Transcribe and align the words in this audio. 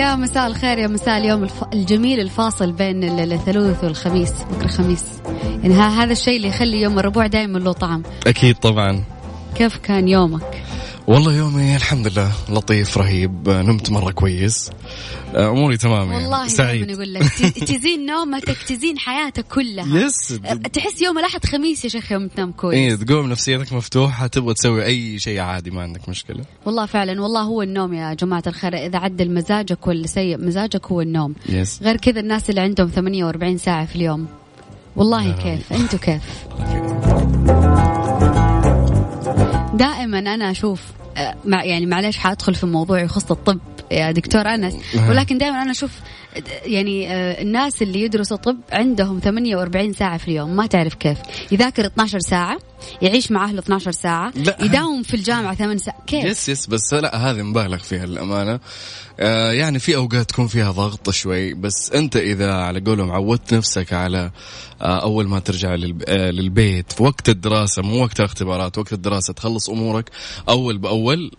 يا 0.00 0.16
مساء 0.16 0.46
الخير 0.46 0.78
يا 0.78 0.86
مساء 0.86 1.18
اليوم 1.18 1.42
الف... 1.42 1.64
الجميل 1.72 2.20
الفاصل 2.20 2.72
بين 2.72 3.04
ال- 3.04 3.32
الثلاث 3.32 3.84
والخميس. 3.84 4.32
بكرة 4.52 4.66
خميس. 4.68 5.04
يعني 5.62 5.74
ها 5.74 5.88
هذا 6.04 6.12
الشيء 6.12 6.36
اللي 6.36 6.48
يخلي 6.48 6.80
يوم 6.80 6.98
الربوع 6.98 7.26
دائما 7.26 7.58
له 7.58 7.72
طعم. 7.72 8.02
أكيد 8.26 8.56
طبعا. 8.56 9.02
كيف 9.54 9.76
كان 9.76 10.08
يومك؟ 10.08 10.62
والله 11.10 11.36
يومي 11.36 11.76
الحمد 11.76 12.06
لله 12.06 12.32
لطيف 12.48 12.98
رهيب 12.98 13.48
نمت 13.48 13.90
مرة 13.90 14.10
كويس. 14.10 14.70
أموري 15.36 15.76
تمام 15.76 16.12
يعني 16.12 16.24
والله 16.24 16.48
سعيد. 16.48 16.90
يقول 16.90 17.14
لك. 17.14 17.22
تزين 17.68 18.06
نومتك 18.06 18.56
تزين 18.68 18.98
حياتك 18.98 19.44
كلها. 19.48 19.86
يس 20.06 20.40
تحس 20.72 21.02
يوم 21.02 21.18
الأحد 21.18 21.44
خميس 21.44 21.84
يا 21.84 21.88
شيخ 21.88 22.12
يوم 22.12 22.28
تنام 22.28 22.52
كويس. 22.52 22.74
إيه 22.74 22.94
تقوم 22.94 23.30
نفسيتك 23.30 23.72
مفتوحة 23.72 24.26
تبغى 24.26 24.54
تسوي 24.54 24.84
أي 24.84 25.18
شيء 25.18 25.40
عادي 25.40 25.70
ما 25.70 25.82
عندك 25.82 26.08
مشكلة. 26.08 26.44
والله 26.66 26.86
فعلا 26.86 27.22
والله 27.22 27.42
هو 27.42 27.62
النوم 27.62 27.94
يا 27.94 28.14
جماعة 28.14 28.42
الخير. 28.46 28.74
إذا 28.74 28.98
عدل 28.98 29.34
مزاجك 29.34 29.86
ولا 29.86 30.06
سيء 30.06 30.38
مزاجك 30.38 30.86
هو 30.86 31.00
النوم. 31.00 31.34
يس. 31.48 31.82
غير 31.82 31.96
كذا 31.96 32.20
الناس 32.20 32.50
اللي 32.50 32.60
عندهم 32.60 32.88
48 32.88 33.58
ساعة 33.58 33.86
في 33.86 33.96
اليوم. 33.96 34.26
والله 34.96 35.32
كيف؟ 35.32 35.72
أنتوا 35.72 35.98
كيف؟ 35.98 36.22
دائما 39.74 40.18
أنا 40.18 40.50
أشوف 40.50 40.82
آه، 41.16 41.34
مع 41.44 41.64
يعني 41.64 41.86
معلش 41.86 42.16
حأدخل 42.16 42.54
في 42.54 42.66
موضوع 42.66 43.00
يخص 43.00 43.30
الطب 43.30 43.58
يا 43.90 44.10
دكتور 44.12 44.40
أنس 44.46 44.74
ولكن 45.08 45.38
دائما 45.38 45.62
أنا 45.62 45.70
أشوف 45.70 45.90
آه، 46.36 46.42
يعني 46.64 47.12
آه، 47.12 47.42
الناس 47.42 47.82
اللي 47.82 48.02
يدرسوا 48.02 48.36
طب 48.36 48.56
عندهم 48.72 49.18
48 49.24 49.92
ساعة 49.92 50.16
في 50.18 50.28
اليوم 50.28 50.56
ما 50.56 50.66
تعرف 50.66 50.94
كيف. 50.94 51.18
يذاكر 51.52 51.86
12 51.86 52.18
ساعة 52.18 52.58
يعيش 53.02 53.30
مع 53.32 53.44
أهله 53.44 53.58
12 53.58 53.90
ساعة 53.90 54.32
لا. 54.36 54.56
يداوم 54.60 55.02
في 55.02 55.14
الجامعة 55.14 55.54
8 55.54 55.78
ساعات 55.78 56.00
كيف؟ 56.06 56.24
يس 56.24 56.48
يس 56.48 56.66
بس 56.66 56.94
لا 56.94 57.16
هذه 57.30 57.42
مبالغ 57.42 57.78
فيها 57.78 58.06
للأمانة. 58.06 58.60
آه 59.20 59.52
يعني 59.52 59.78
في 59.78 59.96
أوقات 59.96 60.30
تكون 60.30 60.46
فيها 60.46 60.70
ضغط 60.70 61.10
شوي 61.10 61.54
بس 61.54 61.92
أنت 61.92 62.16
إذا 62.16 62.52
على 62.54 62.80
قولهم 62.80 63.10
عودت 63.10 63.54
نفسك 63.54 63.92
على 63.92 64.30
آه 64.82 65.02
أول 65.02 65.28
ما 65.28 65.38
ترجع 65.38 65.74
للب... 65.74 66.02
آه 66.08 66.30
للبيت 66.30 66.92
في 66.92 67.02
وقت 67.02 67.28
الدراسة 67.28 67.82
مو 67.82 68.02
وقت 68.02 68.20
الاختبارات 68.20 68.78
وقت 68.78 68.92
الدراسة 68.92 69.32
تخلص 69.32 69.70
أمورك 69.70 70.10
أول 70.48 70.78
بأول 70.78 71.30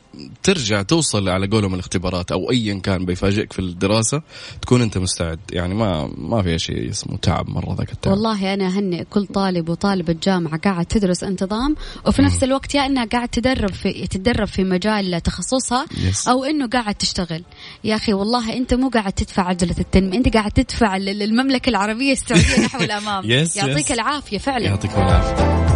ترجع 0.44 0.82
توصل 0.82 1.30
على 1.30 1.48
قولهم 1.48 1.74
الاختبارات 1.74 2.32
أو 2.32 2.52
ايا 2.52 2.80
كان 2.80 3.06
بيفاجئك 3.06 3.54
في 3.54 3.60
الدراسة 3.60 4.22
تكون 4.62 4.82
أنت 4.82 4.98
مستعد. 4.98 5.40
يعني 5.52 5.74
ما 5.74 6.10
ما 6.18 6.42
في 6.42 6.60
شيء 6.60 6.90
اسمه 6.90 7.18
تعب 7.18 7.50
مرة 7.50 7.76
ذاك 7.78 7.92
التعب. 7.92 8.14
والله 8.14 8.54
أنا 8.54 8.68
أهنئ 8.68 9.04
كل 9.04 9.26
طالب 9.26 9.70
وطالبة 9.70 10.16
جامعه 10.24 10.58
قاعد 10.60 10.86
تدرس 10.86 11.24
انتظام 11.24 11.76
وفي 12.08 12.22
نفس 12.22 12.44
الوقت 12.44 12.76
يا 12.76 12.86
إنها 12.86 13.06
قاعد 13.06 13.30
تدرب 13.30 13.72
في 13.72 14.08
تتدرب 14.08 14.48
في 14.48 14.64
مجال 14.64 15.22
تخصصها. 15.22 15.86
أو 16.28 16.44
إنه 16.44 16.68
قاعد 16.68 16.96
تشتغل. 16.96 17.44
يا 17.84 17.96
أخي 17.96 18.14
والله 18.14 18.54
أنت 18.58 18.74
مو 18.74 18.90
قاعد 18.90 19.14
تدفع 19.14 19.44
عجله 19.44 19.76
التنمية 19.80 20.18
أنت 20.18 20.34
قاعد 20.34 20.52
تدفع 20.52 20.98
لل- 20.98 21.22
المملكه 21.24 21.70
العربية 21.70 22.12
السعودية 22.12 22.66
نحو 22.66 22.84
الأمام. 22.84 23.26
يعطيك. 23.32 23.92
العافية 23.92 24.38
فعلا. 24.38 24.66
يعطيكم 24.66 25.02
العافية. 25.02 25.71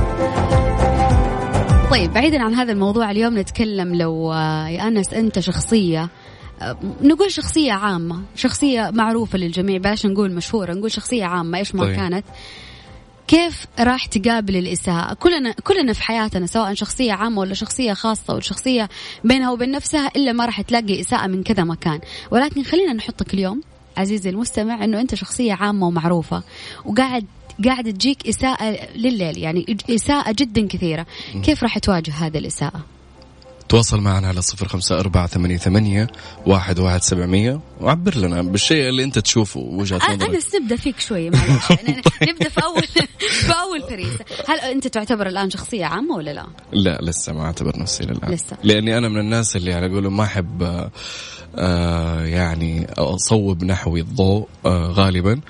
طيب 1.95 2.13
بعيدا 2.13 2.43
عن 2.43 2.53
هذا 2.53 2.71
الموضوع 2.71 3.11
اليوم 3.11 3.37
نتكلم 3.39 3.95
لو 3.95 4.33
آه، 4.33 4.67
يا 4.67 4.87
أنس 4.87 5.13
أنت 5.13 5.39
شخصية 5.39 6.09
آه، 6.61 6.77
نقول 7.01 7.31
شخصية 7.31 7.73
عامة 7.73 8.21
شخصية 8.35 8.91
معروفة 8.93 9.37
للجميع 9.37 9.77
بلاش 9.77 10.05
نقول 10.05 10.31
مشهورة 10.31 10.73
نقول 10.73 10.91
شخصية 10.91 11.25
عامة 11.25 11.57
إيش 11.57 11.75
ما 11.75 11.83
طيب. 11.83 11.95
كانت. 11.95 12.25
كيف 13.27 13.65
راح 13.79 14.05
تقابل 14.05 14.55
الإساءة؟ 14.55 15.13
كلنا 15.13 15.51
كلنا 15.51 15.93
في 15.93 16.03
حياتنا 16.03 16.45
سواء 16.45 16.73
شخصية 16.73 17.13
عامة 17.13 17.39
ولا 17.39 17.53
شخصية 17.53 17.93
خاصة 17.93 18.33
ولا 18.33 18.41
شخصية 18.41 18.89
بينها 19.23 19.51
وبين 19.51 19.71
نفسها 19.71 20.11
إلا 20.15 20.31
ما 20.31 20.45
راح 20.45 20.61
تلاقي 20.61 21.01
إساءة 21.01 21.27
من 21.27 21.43
كذا 21.43 21.63
مكان. 21.63 21.99
ولكن 22.31 22.63
خلينا 22.63 22.93
نحطك 22.93 23.33
اليوم 23.33 23.61
عزيزي 23.97 24.29
المستمع 24.29 24.83
إنه 24.83 25.01
أنت 25.01 25.15
شخصية 25.15 25.53
عامة 25.53 25.87
ومعروفة 25.87 26.43
وقاعد 26.85 27.25
قاعد 27.65 27.93
تجيك 27.93 28.27
إساءة 28.27 28.77
لليل 28.95 29.37
يعني 29.37 29.77
إساءة 29.89 30.31
جدا 30.39 30.67
كثيرة. 30.67 31.05
كيف 31.43 31.63
راح 31.63 31.77
تواجه 31.77 32.11
هذه 32.11 32.37
الإساءة؟ 32.37 32.85
تواصل 33.69 34.01
معنا 34.01 34.27
على 34.27 34.41
صفر 34.41 34.67
خمسة 34.67 34.99
أربعة 34.99 35.27
ثمانية, 35.27 35.57
ثمانية 35.57 36.07
واحد, 36.45 36.79
واحد 36.79 37.01
سبعمية. 37.01 37.59
وعبر 37.81 38.17
لنا 38.17 38.41
بالشيء 38.41 38.89
اللي 38.89 39.03
أنت 39.03 39.19
تشوفه 39.19 39.59
وجهة 39.59 39.97
نظرك. 39.97 40.35
انس 40.35 40.55
نبدأ 40.55 40.75
فيك 40.75 40.99
شوي 40.99 41.29
معلش. 41.29 41.69
يعني 41.87 42.01
نبدأ 42.23 42.49
في 42.49 42.63
اول 42.63 42.83
في 43.19 43.53
أول 43.53 43.81
فريسه 43.89 44.25
هل 44.47 44.59
أنت 44.59 44.87
تعتبر 44.87 45.27
الآن 45.27 45.49
شخصية 45.49 45.85
عامة 45.85 46.15
ولا 46.15 46.31
لا؟ 46.33 46.45
لا 46.71 46.99
لسه 47.01 47.33
ما 47.33 47.45
أعتبر 47.45 47.79
نفسي 47.79 48.03
للآن. 48.03 48.31
لسه. 48.31 48.57
لأني 48.63 48.97
أنا 48.97 49.09
من 49.09 49.19
الناس 49.19 49.55
اللي 49.55 49.73
على 49.73 49.89
قولهم 49.89 50.17
ما 50.17 50.23
أحب 50.23 50.63
آه، 50.63 50.91
آه 51.55 52.21
يعني 52.25 52.87
أصوب 52.97 53.63
نحوي 53.63 54.01
الضوء 54.01 54.47
آه 54.65 54.87
غالبا. 54.87 55.41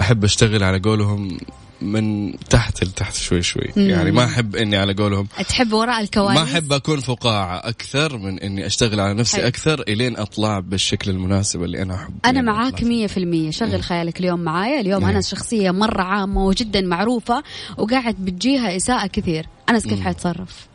أحب 0.00 0.24
أشتغل 0.24 0.62
على 0.64 0.78
قولهم 0.78 1.38
من 1.82 2.32
تحت 2.38 2.84
لتحت 2.84 3.14
شوي 3.14 3.42
شوي. 3.42 3.70
يعني 3.76 4.10
ما 4.10 4.24
أحب 4.24 4.56
إني 4.56 4.76
على 4.76 4.94
قولهم. 4.94 5.28
تحب 5.48 5.72
وراء 5.72 6.00
الكواليس؟ 6.00 6.38
ما 6.38 6.44
أحب 6.44 6.72
أكون 6.72 7.00
فقاعة. 7.00 7.56
أكثر 7.56 8.18
من 8.18 8.40
إني 8.40 8.66
أشتغل 8.66 9.00
على 9.00 9.14
نفسي 9.14 9.36
حلو. 9.36 9.46
أكثر 9.46 9.82
إلين 9.88 10.16
أطلع 10.16 10.60
بالشكل 10.60 11.10
المناسب 11.10 11.62
اللي 11.62 11.82
أنا 11.82 11.94
أحبه. 11.94 12.14
أنا 12.24 12.34
يعني 12.34 12.46
معاك 12.46 12.74
أطلع. 12.74 12.88
مية 12.88 13.06
في 13.06 13.16
المية. 13.16 13.50
شغل 13.50 13.82
خيالك 13.82 14.20
اليوم 14.20 14.40
معايا. 14.40 14.80
اليوم 14.80 15.00
نعم. 15.00 15.10
أنا 15.10 15.20
شخصية 15.20 15.70
مرة 15.70 16.02
عامة 16.02 16.44
وجدا 16.44 16.80
معروفة 16.80 17.42
وقاعد 17.78 18.14
بتجيها 18.14 18.76
إساءة 18.76 19.06
كثير. 19.06 19.46
أنس 19.70 19.86
كيف 19.86 20.00
حيتصرف؟ 20.00 20.70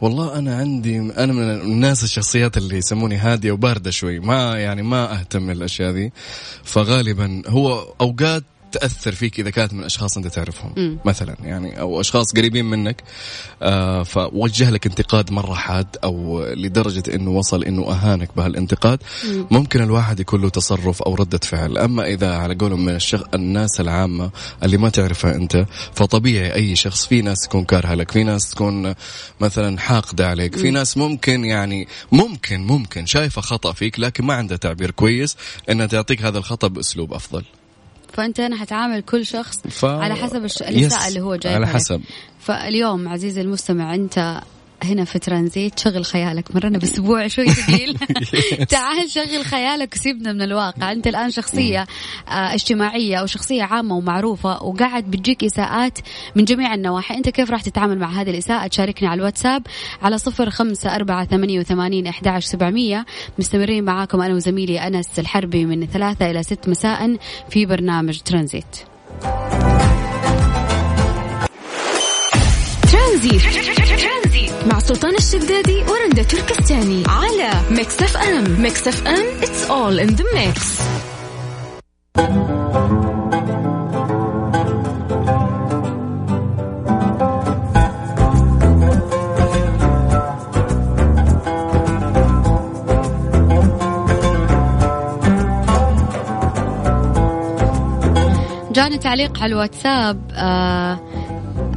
والله 0.00 0.38
أنا 0.38 0.56
عندي 0.56 0.98
أنا 0.98 1.32
من 1.32 1.42
الناس 1.42 2.04
الشخصيات 2.04 2.56
اللي 2.56 2.76
يسموني 2.76 3.16
هادية 3.16 3.52
وباردة 3.52 3.90
شوي. 3.90 4.20
ما 4.20 4.58
يعني 4.58 4.82
ما 4.82 5.20
أهتم 5.20 5.46
بالاشياء 5.46 5.90
ذي. 5.90 6.12
فغالبا 6.64 7.42
هو 7.46 7.94
أوقات 8.00 8.44
تأثر 8.72 9.12
فيك 9.12 9.40
إذا 9.40 9.50
كانت 9.50 9.74
من 9.74 9.84
أشخاص 9.84 10.16
أنت 10.16 10.26
تعرفهم 10.26 10.72
مم. 10.76 10.98
مثلا 11.04 11.36
يعني 11.42 11.80
أو 11.80 12.00
أشخاص 12.00 12.32
قريبين 12.36 12.64
منك 12.64 13.02
آه 13.62 14.02
فوجه 14.02 14.70
لك 14.70 14.86
انتقاد 14.86 15.32
مرة 15.32 15.54
حاد 15.54 15.96
أو 16.04 16.44
لدرجة 16.44 17.02
إنه 17.14 17.30
وصل 17.30 17.64
إنه 17.64 17.90
أهانك 17.90 18.36
بهالانتقاد 18.36 18.98
ممكن 19.50 19.82
الواحد 19.82 20.20
يكون 20.20 20.42
له 20.42 20.48
تصرف 20.48 21.02
أو 21.02 21.14
ردة 21.14 21.40
فعل. 21.42 21.78
أما 21.78 22.06
إذا 22.06 22.36
على 22.36 22.54
قولهم 22.54 22.84
من 22.84 22.94
الشخ... 22.94 23.22
الناس 23.34 23.80
العامة 23.80 24.30
اللي 24.62 24.76
ما 24.76 24.88
تعرفها 24.88 25.34
أنت 25.34 25.66
فطبيعي 25.94 26.54
أي 26.54 26.76
شخص 26.76 27.06
في 27.06 27.22
ناس 27.22 27.40
تكون 27.40 27.64
كارهة 27.64 27.94
لك 27.94 28.10
في 28.10 28.24
ناس 28.24 28.50
تكون 28.50 28.94
مثلا 29.40 29.78
حاقدة 29.78 30.28
عليك 30.28 30.56
في 30.56 30.70
ناس 30.70 30.96
ممكن 30.96 31.44
يعني 31.44 31.88
ممكن 32.12 32.60
ممكن 32.60 33.06
شايفة 33.06 33.40
خطأ 33.40 33.72
فيك 33.72 34.00
لكن 34.00 34.24
ما 34.24 34.34
عندها 34.34 34.56
تعبير 34.56 34.90
كويس 34.90 35.36
إنها 35.70 35.86
تعطيك 35.86 36.22
هذا 36.22 36.38
الخطأ 36.38 36.68
بأسلوب 36.68 37.14
أفضل. 37.14 37.44
فأنت 38.12 38.40
أنا 38.40 38.56
حتعامل 38.56 39.00
كل 39.00 39.26
شخص 39.26 39.58
ف... 39.68 39.84
على 39.84 40.14
حسب 40.14 40.44
الش... 40.44 40.62
الإساءة 40.62 41.02
يس، 41.02 41.08
اللي 41.08 41.20
هو 41.20 41.36
جاي 41.36 41.54
على 41.54 41.66
حسب. 41.66 42.00
فاليوم 42.40 43.08
عزيزي 43.08 43.40
المستمع 43.40 43.94
أنت 43.94 44.40
هنا 44.84 45.04
في 45.04 45.18
ترانزيت 45.18 45.78
شغل 45.78 46.04
خيالك 46.04 46.54
مرنا 46.54 46.78
بأسبوع 46.78 47.28
شوي 47.28 47.48
ثقيل. 47.48 47.98
تعال 48.70 49.10
شغل 49.10 49.44
خيالك 49.44 49.94
وسيبنا 49.94 50.32
من 50.32 50.42
الواقع. 50.42 50.92
أنت 50.92 51.06
الآن 51.06 51.30
شخصية 51.30 51.86
آه، 52.28 52.54
اجتماعية 52.54 53.16
أو 53.16 53.26
شخصية 53.26 53.62
عامة 53.62 53.96
ومعروفة 53.96 54.62
وقاعد 54.62 55.10
بتجيك 55.10 55.44
إساءات 55.44 55.98
من 56.36 56.44
جميع 56.44 56.74
النواحي. 56.74 57.14
أنت 57.14 57.28
كيف 57.28 57.50
راح 57.50 57.62
تتعامل 57.62 57.98
مع 57.98 58.20
هذه 58.20 58.30
الإساءة؟ 58.30 58.66
تشاركني 58.66 59.08
على 59.08 59.18
الواتساب 59.18 59.62
على 60.02 60.18
صفر 60.18 60.50
خمسة 60.50 60.94
أربعة 60.94 61.24
ثمانية 61.26 61.60
وثمانين 61.60 62.06
احدى 62.06 62.28
عشر 62.28 62.46
سبعمئه 62.46 63.04
مستمرين 63.38 63.84
معاكم 63.84 64.20
أنا 64.20 64.34
وزميلي 64.34 64.86
أنس 64.86 65.18
الحربي 65.18 65.64
من 65.64 65.86
ثلاثة 65.86 66.30
إلى 66.30 66.42
ست 66.42 66.68
مساء 66.68 67.16
في 67.50 67.66
برنامج 67.66 68.20
ترانزيت. 68.20 68.76
ترانزيت. 72.92 73.61
الشدادي 75.34 75.82
ورندا 75.82 76.22
تركستاني 76.22 77.02
على 77.08 77.50
Mix 77.70 78.02
FM 78.02 78.60
Mix 78.62 78.88
FM 78.88 79.40
it's 79.40 79.70
all 79.70 79.98
in 79.98 80.16
the 80.16 80.24
mix. 80.34 80.82
جاني 98.72 98.98
تعليق 98.98 99.38
على 99.38 99.52
الواتساب 99.52 100.30
آه 100.34 101.11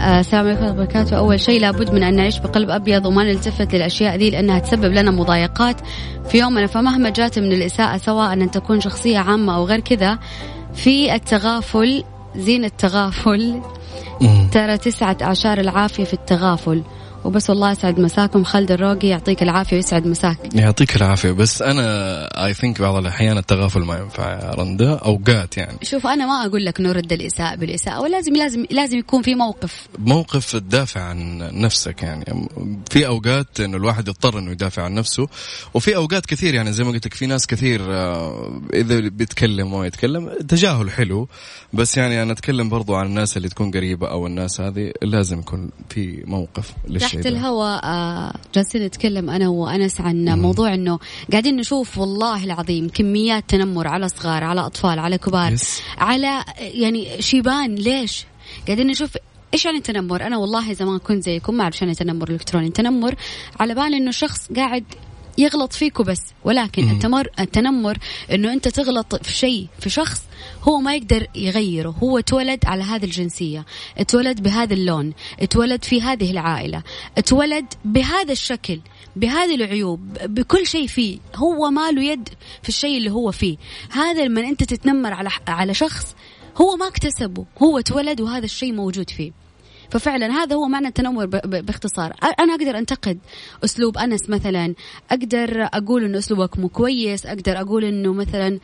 السلام 0.06 0.48
عليكم 0.48 0.62
ورحمة 0.62 0.72
الله 0.72 0.84
وبركاته. 0.84 1.18
أول 1.18 1.40
شيء 1.40 1.62
لابد 1.62 1.94
من 1.94 2.04
أن 2.04 2.16
نعيش 2.16 2.40
بقلب 2.40 2.70
أبيض 2.70 3.06
وما 3.06 3.24
نلتفت 3.24 3.76
للأشياء 3.76 4.16
ذي 4.16 4.30
لأنها 4.30 4.60
تسبب 4.60 4.94
لنا 4.94 5.12
مضايقات 5.12 5.76
في 6.30 6.38
يومنا. 6.38 6.68
فمهما 6.68 7.10
جات 7.10 7.40
من 7.40 7.52
الإساءة 7.52 7.98
سواء 7.98 8.34
أن 8.34 8.52
تكون 8.52 8.80
شخصية 8.80 9.18
عامة 9.18 9.56
أو 9.56 9.66
غير 9.66 9.80
كذا 9.80 10.20
في 10.74 11.16
التغافل 11.16 12.04
زين 12.36 12.66
التغافل. 12.66 13.62
ترى 14.52 14.78
تسعة 14.78 15.18
أعشار 15.22 15.58
العافية 15.60 16.04
في 16.04 16.14
التغافل. 16.14 16.84
وبس 17.26 17.50
والله 17.50 17.72
يسعد 17.72 18.00
مساكم. 18.00 18.44
خالد 18.44 18.72
الروقي 18.72 19.08
يعطيك 19.08 19.44
العافية 19.44 19.76
ويسعد 19.76 20.08
مساك. 20.08 20.56
يعطيك 20.56 20.96
العافية. 20.96 21.32
بس 21.32 21.62
أنا 21.62 21.86
اي 22.46 22.54
ثينك 22.54 22.82
بعض 22.82 22.96
الأحيان 22.96 23.38
التغافل 23.38 23.80
ما 23.80 23.98
ينفع 23.98 24.32
يا 24.32 24.52
رندا. 24.52 24.96
أوقات 24.96 25.58
يعني. 25.58 25.78
شوف 25.84 26.08
أنا 26.08 26.26
ما 26.26 26.46
أقول 26.46 26.66
لك 26.66 26.82
نرد 26.82 27.14
الإساءة 27.14 27.56
بالإساءة 27.56 28.02
ولازم 28.02 28.36
لازم 28.36 28.66
لازم 28.72 28.98
يكون 28.98 29.22
في 29.22 29.36
موقف. 29.36 29.88
موقف 30.00 30.52
تدافع 30.52 31.02
عن 31.02 31.38
نفسك 31.62 32.04
يعني. 32.04 32.48
في 32.92 33.08
أوقات 33.08 33.60
إنه 33.60 33.78
الواحد 33.78 34.08
يضطر 34.08 34.40
إنه 34.40 34.52
يدافع 34.52 34.84
عن 34.84 34.94
نفسه 34.94 35.28
وفي 35.74 35.96
أوقات 35.96 36.26
كثير 36.26 36.54
يعني 36.54 36.72
زي 36.72 36.84
ما 36.84 36.90
قلت 36.90 37.06
لك 37.06 37.14
في 37.14 37.26
ناس 37.26 37.48
كثير 37.48 37.82
آه، 37.94 38.62
إذا 38.74 39.00
بيتكلم 39.00 39.74
وما 39.74 39.86
يتكلم 39.86 40.32
تجاهل 40.48 40.92
حلو. 40.92 41.28
بس 41.74 41.98
يعني 41.98 42.24
أنا 42.24 42.32
أتكلم 42.32 42.70
برضو 42.70 42.96
عن 42.96 43.06
الناس 43.06 43.38
اللي 43.38 43.50
تكون 43.50 43.72
قريبة 43.72 44.08
أو 44.08 44.28
الناس 44.28 44.62
هذه 44.62 44.92
لازم 45.02 45.40
يكون 45.40 45.70
في 45.90 46.24
موقف 46.26 46.74
للشيء 46.88 47.15
تحت 47.16 47.26
الهواء 47.26 47.86
آه، 47.86 48.34
جالسين 48.56 48.86
نتكلم 48.86 49.30
أنا 49.30 49.50
وأنس 49.50 50.02
عن 50.02 50.26
مم. 50.26 50.42
موضوع 50.42 50.74
إنه 50.74 51.00
قاعدين 51.32 51.56
نشوف 51.56 51.98
والله 51.98 52.44
العظيم 52.44 52.90
كميات 52.90 53.44
تنمر 53.48 53.88
على 53.88 54.10
صغار 54.10 54.44
على 54.44 54.62
أطفال 54.62 55.00
على 55.00 55.18
كبار 55.18 55.52
يس. 55.54 55.82
على 55.98 56.44
يعني 56.60 57.22
شيبان 57.22 57.76
ليش 57.76 58.26
قاعدين 58.68 58.88
نشوف 58.88 59.18
إيش 59.54 59.66
يعني 59.66 59.80
تنمر؟ 59.80 60.28
أنا 60.28 60.38
والله 60.38 60.74
زمان 60.74 61.00
كنت 61.00 61.24
زيكم 61.24 61.54
ما 61.54 61.64
أعرف 61.64 61.78
شو 61.78 61.86
يعني 61.86 61.96
تنمر 61.96 62.30
الكتروني، 62.30 62.70
تنمر 62.70 63.16
على 63.60 63.76
بال 63.76 63.94
إنه 63.94 64.12
شخص 64.12 64.52
قاعد 64.56 64.84
يغلط 65.38 65.74
فيك 65.74 66.00
وبس 66.00 66.22
ولكن 66.44 66.90
التمر 66.90 67.28
التنمر 67.40 67.98
إنه 68.32 68.54
أنت 68.54 68.68
تغلط 68.68 69.16
في 69.16 69.34
شيء 69.34 69.68
في 69.80 69.90
شخص 69.90 70.22
هو 70.64 70.80
ما 70.80 70.96
يقدر 70.96 71.28
يغيره. 71.36 71.90
هو 72.04 72.20
اتولد 72.20 72.66
على 72.66 72.84
هذه 72.84 73.06
الجنسية 73.06 73.66
اتولد 73.98 74.44
بهذا 74.44 74.74
اللون 74.74 75.14
اتولد 75.40 75.84
في 75.84 76.02
هذه 76.02 76.32
العائلة 76.32 76.84
اتولد 77.18 77.66
بهذا 77.86 78.32
الشكل 78.32 78.80
بهذه 79.16 79.56
العيوب 79.56 80.14
بكل 80.24 80.68
شيء 80.68 80.88
فيه. 80.88 81.20
هو 81.36 81.70
ما 81.70 81.92
له 81.92 82.04
يد 82.04 82.30
في 82.64 82.70
الشيء 82.70 82.98
اللي 82.98 83.12
هو 83.12 83.32
فيه. 83.32 83.58
هذا 83.92 84.26
لما 84.26 84.42
أنت 84.42 84.64
تتنمر 84.64 85.14
على 85.14 85.30
على 85.48 85.74
شخص 85.74 86.16
هو 86.58 86.76
ما 86.76 86.88
اكتسبه. 86.88 87.46
هو 87.64 87.80
اتولد 87.80 88.22
وهذا 88.22 88.46
الشيء 88.46 88.74
موجود 88.74 89.10
فيه. 89.10 89.45
ففعلا 89.90 90.32
هذا 90.32 90.56
هو 90.56 90.68
معنى 90.68 90.88
التنمر 90.88 91.26
باختصار. 91.26 92.14
أنا 92.40 92.54
أقدر 92.54 92.78
أنتقد 92.78 93.20
أسلوب 93.64 93.98
أنس 93.98 94.30
مثلا. 94.30 94.74
أقدر 95.12 95.70
أقول 95.74 96.04
إنه 96.04 96.18
أسلوبك 96.18 96.60
مو 96.60 96.70
كويس. 96.70 97.26
أقدر 97.26 97.62
أقول 97.62 97.86
إنه 97.86 98.14
مثلا 98.14 98.60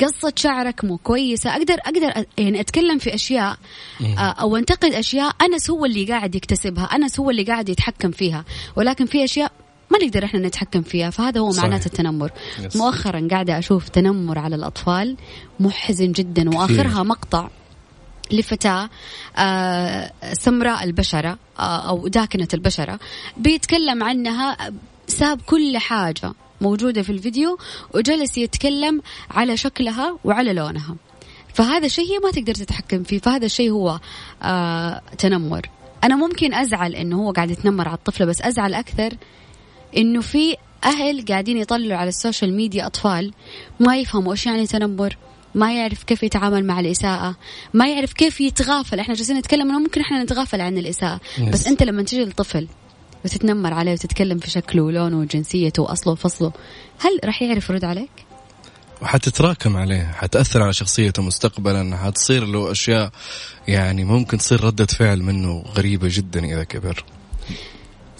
قصة 0.00 0.32
شعرك 0.36 0.84
مو 0.84 0.98
كويسة. 0.98 1.56
أقدر 1.56 1.74
أقدر 1.74 2.26
يعني 2.38 2.60
أتكلم 2.60 2.98
في 2.98 3.14
أشياء 3.14 3.56
أو 4.18 4.56
أنتقد 4.56 4.92
أشياء 4.94 5.32
أنس 5.42 5.70
هو 5.70 5.84
اللي 5.84 6.04
قاعد 6.04 6.34
يكتسبها. 6.34 6.84
أنس 6.84 7.20
هو 7.20 7.30
اللي 7.30 7.42
قاعد 7.42 7.68
يتحكم 7.68 8.10
فيها. 8.10 8.44
ولكن 8.76 9.06
في 9.06 9.24
أشياء 9.24 9.52
ما 9.90 9.98
نقدر 9.98 10.24
إحنا 10.24 10.40
نتحكم 10.40 10.82
فيها. 10.82 11.10
فهذا 11.10 11.40
هو 11.40 11.50
معناته 11.50 11.86
التنمر. 11.86 12.30
مؤخرا 12.74 13.28
قاعدة 13.30 13.58
أشوف 13.58 13.88
تنمر 13.88 14.38
على 14.38 14.56
الأطفال. 14.56 15.16
محزن 15.60 16.12
جدا. 16.12 16.50
وآخرها 16.50 17.02
مقطع. 17.02 17.48
لفتاة 18.30 18.90
آه، 19.36 20.12
سمراء 20.32 20.84
البشرة 20.84 21.38
آه، 21.58 21.88
أو 21.88 22.08
داكنة 22.08 22.48
البشرة 22.54 22.98
بيتكلم 23.36 24.02
عنها 24.02 24.56
ساب 25.06 25.40
كل 25.46 25.78
حاجة 25.78 26.32
موجودة 26.60 27.02
في 27.02 27.10
الفيديو 27.12 27.58
وجلس 27.94 28.38
يتكلم 28.38 29.02
على 29.30 29.56
شكلها 29.56 30.18
وعلى 30.24 30.52
لونها. 30.52 30.96
فهذا 31.54 31.86
الشيء 31.86 32.04
هي 32.04 32.18
ما 32.18 32.30
تقدر 32.30 32.54
تتحكم 32.54 33.02
فيه 33.02 33.18
فهذا 33.18 33.46
الشيء 33.46 33.70
هو 33.70 34.00
آه 34.42 35.00
تنمر. 35.18 35.68
أنا 36.04 36.16
ممكن 36.16 36.54
أزعل 36.54 36.94
إنه 36.94 37.22
هو 37.22 37.32
قاعد 37.32 37.50
يتنمر 37.50 37.88
على 37.88 37.96
الطفلة 37.96 38.26
بس 38.26 38.42
أزعل 38.42 38.74
أكثر 38.74 39.12
إنه 39.96 40.20
في 40.20 40.56
أهل 40.84 41.24
قاعدين 41.24 41.56
يطلعوا 41.56 42.00
على 42.00 42.08
السوشيال 42.08 42.56
ميديا 42.56 42.86
أطفال 42.86 43.32
ما 43.80 43.96
يفهموا 43.96 44.32
إيش 44.32 44.46
يعني 44.46 44.66
تنمر. 44.66 45.16
ما 45.54 45.76
يعرف 45.76 46.02
كيف 46.02 46.22
يتعامل 46.22 46.64
مع 46.64 46.80
الإساءة 46.80 47.36
ما 47.74 47.88
يعرف 47.88 48.12
كيف 48.12 48.40
يتغافل 48.40 49.00
إحنا 49.00 49.14
جالسين 49.14 49.36
نتكلم 49.36 49.70
إنه 49.70 49.78
ممكن 49.78 50.00
إحنا 50.00 50.22
نتغافل 50.22 50.60
عن 50.60 50.78
الإساءة 50.78 51.20
yes. 51.36 51.40
بس 51.42 51.66
أنت 51.66 51.82
لما 51.82 52.02
تجي 52.02 52.24
للطفل 52.24 52.68
وتتنمر 53.24 53.74
عليه 53.74 53.92
وتتكلم 53.92 54.38
في 54.38 54.50
شكله 54.50 54.82
ولونه 54.82 55.18
وجنسيته 55.18 55.82
وأصله 55.82 56.12
وفصله 56.12 56.52
هل 56.98 57.18
راح 57.24 57.42
يعرف 57.42 57.70
يرد 57.70 57.84
عليك؟ 57.84 58.10
وحتتراكم 59.02 59.76
عليه 59.76 60.12
حتأثر 60.12 60.62
على 60.62 60.72
شخصيته 60.72 61.22
مستقبلا 61.22 61.96
حتصير 61.96 62.44
له 62.44 62.72
أشياء 62.72 63.10
يعني 63.68 64.04
ممكن 64.04 64.38
تصير 64.38 64.64
ردة 64.64 64.86
فعل 64.86 65.22
منه 65.22 65.64
غريبة 65.76 66.08
جدا 66.10 66.44
إذا 66.44 66.64
كبر 66.64 67.04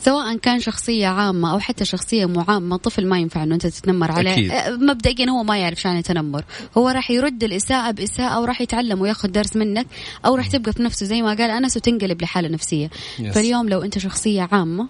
سواء 0.05 0.37
كان 0.37 0.61
شخصية 0.61 1.07
عامة 1.07 1.53
أو 1.53 1.59
حتى 1.59 1.85
شخصية 1.85 2.27
مو 2.27 2.45
عامة 2.49 2.77
طفل 2.77 3.07
ما 3.07 3.19
ينفع 3.19 3.43
أنه 3.43 3.55
أنت 3.55 3.67
تتنمر 3.67 4.13
عليه. 4.13 4.33
أكيد. 4.33 4.51
أه، 4.51 4.71
مبدئيا 4.71 5.31
هو 5.31 5.43
ما 5.43 5.59
يعرف 5.59 5.81
شان 5.81 5.97
يتنمر. 5.97 6.45
هو 6.79 6.89
راح 6.89 7.11
يرد 7.11 7.45
الإساءة 7.45 7.91
بإساءة 7.91 8.41
وراح 8.41 8.61
يتعلم 8.61 9.01
وياخذ 9.01 9.29
درس 9.29 9.57
منك 9.57 9.87
أو 10.27 10.35
راح 10.35 10.47
تبقى 10.47 10.73
في 10.73 10.83
نفسه. 10.83 11.07
زي 11.07 11.23
ما 11.23 11.29
قال 11.29 11.51
أنس 11.51 11.77
وتنقلب 11.77 12.23
لحالة 12.23 12.49
نفسية. 12.49 12.91
يس. 13.19 13.35
فاليوم 13.35 13.69
لو 13.69 13.83
أنت 13.83 13.99
شخصية 13.99 14.49
عامة 14.53 14.89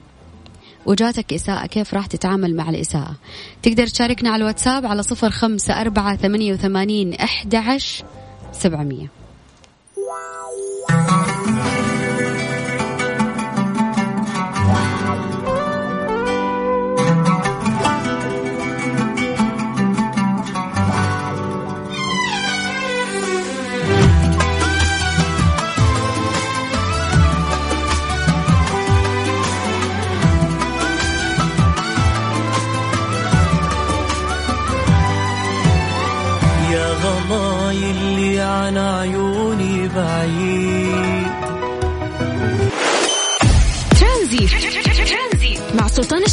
وجاتك 0.87 1.33
إساءة 1.33 1.67
كيف 1.67 1.95
راح 1.95 2.07
تتعامل 2.07 2.57
مع 2.57 2.71
الإساءة؟ 2.71 3.15
تقدر 3.63 3.87
تشاركنا 3.87 4.31
على 4.31 4.41
الواتساب 4.41 4.87
على 4.87 5.03
صفر 5.03 5.31
خمسة 5.31 5.81
أربعة 5.81 6.17
ثمانية 6.17 6.53
وثمانين 6.53 7.15
أحد 7.15 7.55
عشر 7.55 8.05
سبعمية. 8.53 9.07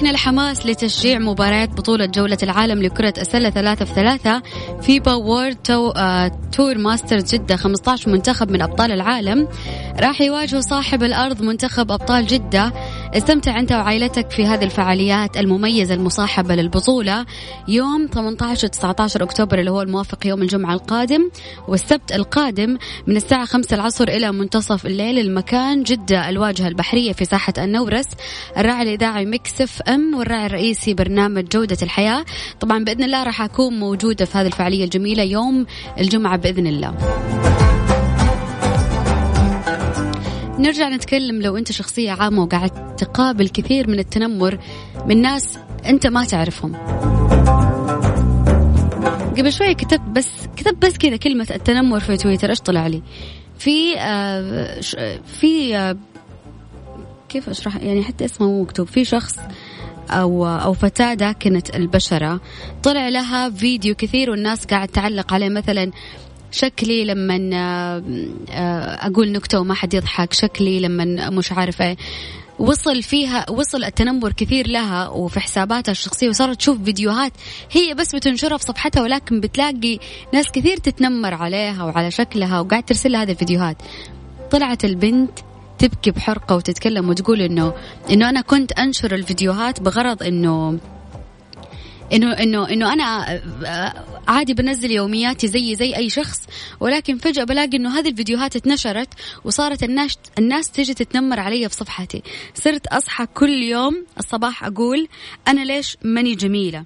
شاركنا 0.00 0.18
الحماس 0.18 0.66
لتشجيع 0.66 1.18
مباريات 1.18 1.68
بطولة 1.68 2.06
جولة 2.06 2.38
العالم 2.42 2.82
لكرة 2.82 3.14
السلة 3.18 3.50
ثلاثة 3.50 3.84
في 3.84 3.94
ثلاثة. 3.94 4.42
FIBA 4.82 5.14
World 5.14 5.54
To 5.54 5.90
آه 5.90 6.30
Tour 6.52 6.78
Masters 6.78 7.34
جدة 7.34 7.56
15 7.56 8.10
منتخب 8.10 8.50
من 8.50 8.62
أبطال 8.62 8.92
العالم. 8.92 9.48
راح 10.00 10.20
يواجهوا 10.20 10.60
صاحب 10.60 11.02
الأرض 11.02 11.42
منتخب 11.42 11.92
أبطال 11.92 12.26
جدة. 12.26 12.72
استمتع 13.14 13.58
أنت 13.58 13.72
وعائلتك 13.72 14.30
في 14.30 14.46
هذه 14.46 14.64
الفعاليات 14.64 15.36
المميزة 15.36 15.94
المصاحبة 15.94 16.54
للبطولة. 16.54 17.26
يوم 17.68 18.08
18 18.12 18.66
و 18.66 18.70
19 18.70 19.22
أكتوبر 19.22 19.58
اللي 19.58 19.70
هو 19.70 19.82
الموافق 19.82 20.26
يوم 20.26 20.42
الجمعة 20.42 20.74
القادم 20.74 21.30
والسبت 21.68 22.12
القادم 22.12 22.78
من 23.06 23.16
الساعة 23.16 23.44
5 23.44 23.74
العصر 23.74 24.08
إلى 24.08 24.32
منتصف 24.32 24.86
الليل. 24.86 25.18
المكان 25.18 25.82
جدة 25.82 26.28
الواجهة 26.28 26.68
البحرية 26.68 27.12
في 27.12 27.24
ساحة 27.24 27.52
النورس. 27.58 28.06
الراعي 28.56 28.82
الإذاعي 28.82 29.26
مكسف 29.26 29.82
أم 29.82 30.14
والراعي 30.14 30.46
الرئيسي 30.46 30.94
برنامج 30.94 31.48
جودة 31.48 31.78
الحياة. 31.82 32.24
طبعا 32.60 32.84
بإذن 32.84 33.02
الله 33.02 33.22
راح 33.22 33.42
أكون 33.42 33.78
موجودة 33.78 34.24
في 34.24 34.38
هذه 34.38 34.46
الفعالية 34.46 34.84
الجميلة 34.84 35.22
يوم 35.22 35.66
الجمعة 35.98 36.36
بإذن 36.36 36.66
الله. 36.66 36.94
نرجع 40.60 40.88
نتكلم 40.88 41.42
لو 41.42 41.56
أنت 41.56 41.72
شخصية 41.72 42.10
عامة 42.10 42.42
وقاعد 42.42 42.96
تقابل 42.96 43.48
كثير 43.48 43.90
من 43.90 43.98
التنمر 43.98 44.58
من 45.06 45.22
ناس 45.22 45.58
أنت 45.86 46.06
ما 46.06 46.24
تعرفهم. 46.24 46.76
قبل 49.38 49.52
شوية 49.52 49.72
كتبت 49.72 50.00
بس 50.00 50.28
كتبت 50.56 50.86
بس 50.86 50.98
كذا 50.98 51.16
كلمة 51.16 51.46
التنمر 51.50 52.00
في 52.00 52.16
تويتر 52.16 52.50
إيش 52.50 52.60
طلع 52.60 52.86
لي؟ 52.86 53.02
في 53.58 53.98
آه 53.98 54.80
في 55.40 55.76
آه 55.76 55.96
كيف 57.28 57.48
أشرح؟ 57.48 57.76
يعني 57.76 58.02
حتى 58.02 58.24
اسمه 58.24 58.46
مو 58.46 58.62
مكتوب. 58.62 58.86
في 58.86 59.04
شخص 59.04 59.36
أو 60.10 60.46
أو 60.46 60.72
فتاة 60.72 61.14
داكنة 61.14 61.62
البشرة 61.74 62.40
طلع 62.82 63.08
لها 63.08 63.50
فيديو 63.50 63.94
كثير 63.94 64.30
والناس 64.30 64.64
قاعد 64.64 64.88
تعلق 64.88 65.32
عليه. 65.32 65.48
مثلا 65.48 65.90
شكلي 66.50 67.04
لما 67.04 67.36
آه، 68.50 69.06
أقول 69.06 69.32
نكتة 69.32 69.60
وما 69.60 69.74
حد 69.74 69.94
يضحك 69.94 70.32
شكلي 70.32 70.80
لما 70.80 71.30
مش 71.30 71.52
عارف 71.52 71.82
إيه 71.82 71.96
وصل 72.58 73.02
فيها 73.02 73.50
وصل 73.50 73.84
التنمر 73.84 74.32
كثير 74.32 74.68
لها 74.68 75.08
وفي 75.08 75.40
حساباتها 75.40 75.92
الشخصية 75.92 76.28
وصارت 76.28 76.56
تشوف 76.56 76.82
فيديوهات 76.82 77.32
هي 77.70 77.94
بس 77.94 78.14
بتنشرها 78.14 78.56
في 78.56 78.64
صفحتها 78.64 79.02
ولكن 79.02 79.40
بتلاقي 79.40 79.98
ناس 80.34 80.50
كثير 80.52 80.76
تتنمر 80.76 81.34
عليها 81.34 81.84
وعلى 81.84 82.10
شكلها 82.10 82.60
وقاعد 82.60 82.82
ترسل 82.82 83.12
لها 83.12 83.22
هذه 83.22 83.30
الفيديوهات. 83.30 83.76
طلعت 84.50 84.84
البنت 84.84 85.30
تبكي 85.78 86.10
بحرقة 86.10 86.56
وتتكلم 86.56 87.08
وتقول 87.08 87.40
إنه 87.40 87.72
إنه 88.10 88.28
أنا 88.28 88.40
كنت 88.40 88.72
أنشر 88.72 89.14
الفيديوهات 89.14 89.80
بغرض 89.80 90.22
إنه 90.22 90.78
إنه 92.12 92.32
إنه 92.32 92.68
إنه 92.68 92.92
أنا 92.92 93.34
آه، 93.66 94.04
عادي 94.28 94.54
بنزل 94.54 94.90
يومياتي 94.90 95.48
زي 95.48 95.74
زي 95.74 95.96
أي 95.96 96.10
شخص 96.10 96.40
ولكن 96.80 97.18
فجأة 97.18 97.44
بلاقي 97.44 97.76
إنه 97.76 97.98
هذه 97.98 98.08
الفيديوهات 98.08 98.56
اتنشرت 98.56 99.08
وصارت 99.44 99.82
الناس 99.82 100.18
الناس 100.38 100.70
تيجي 100.70 100.94
تتنمر 100.94 101.40
علي 101.40 101.68
في 101.68 101.74
صفحتي 101.74 102.22
صرت 102.54 102.86
أصحى 102.86 103.26
كل 103.26 103.62
يوم 103.62 104.06
الصباح 104.18 104.64
أقول 104.64 105.08
أنا 105.48 105.64
ليش 105.64 105.96
ماني 106.02 106.34
جميلة؟ 106.34 106.84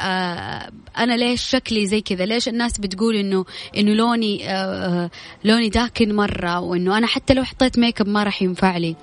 آه 0.00 0.70
أنا 0.98 1.16
ليش 1.16 1.42
شكلي 1.42 1.86
زي 1.86 2.00
كذا؟ 2.00 2.26
ليش 2.26 2.48
الناس 2.48 2.78
بتقول 2.78 3.16
إنه 3.16 3.44
إنه 3.76 3.94
لوني 3.94 4.50
آه 4.50 5.10
لوني 5.44 5.68
داكن 5.68 6.14
مرة 6.14 6.60
وإنه 6.60 6.98
أنا 6.98 7.06
حتى 7.06 7.34
لو 7.34 7.44
حطيت 7.44 7.78
ميك 7.78 8.00
أب 8.00 8.08
ما 8.08 8.24
راح 8.24 8.42
ينفع 8.42 8.76
لي؟ 8.76 8.96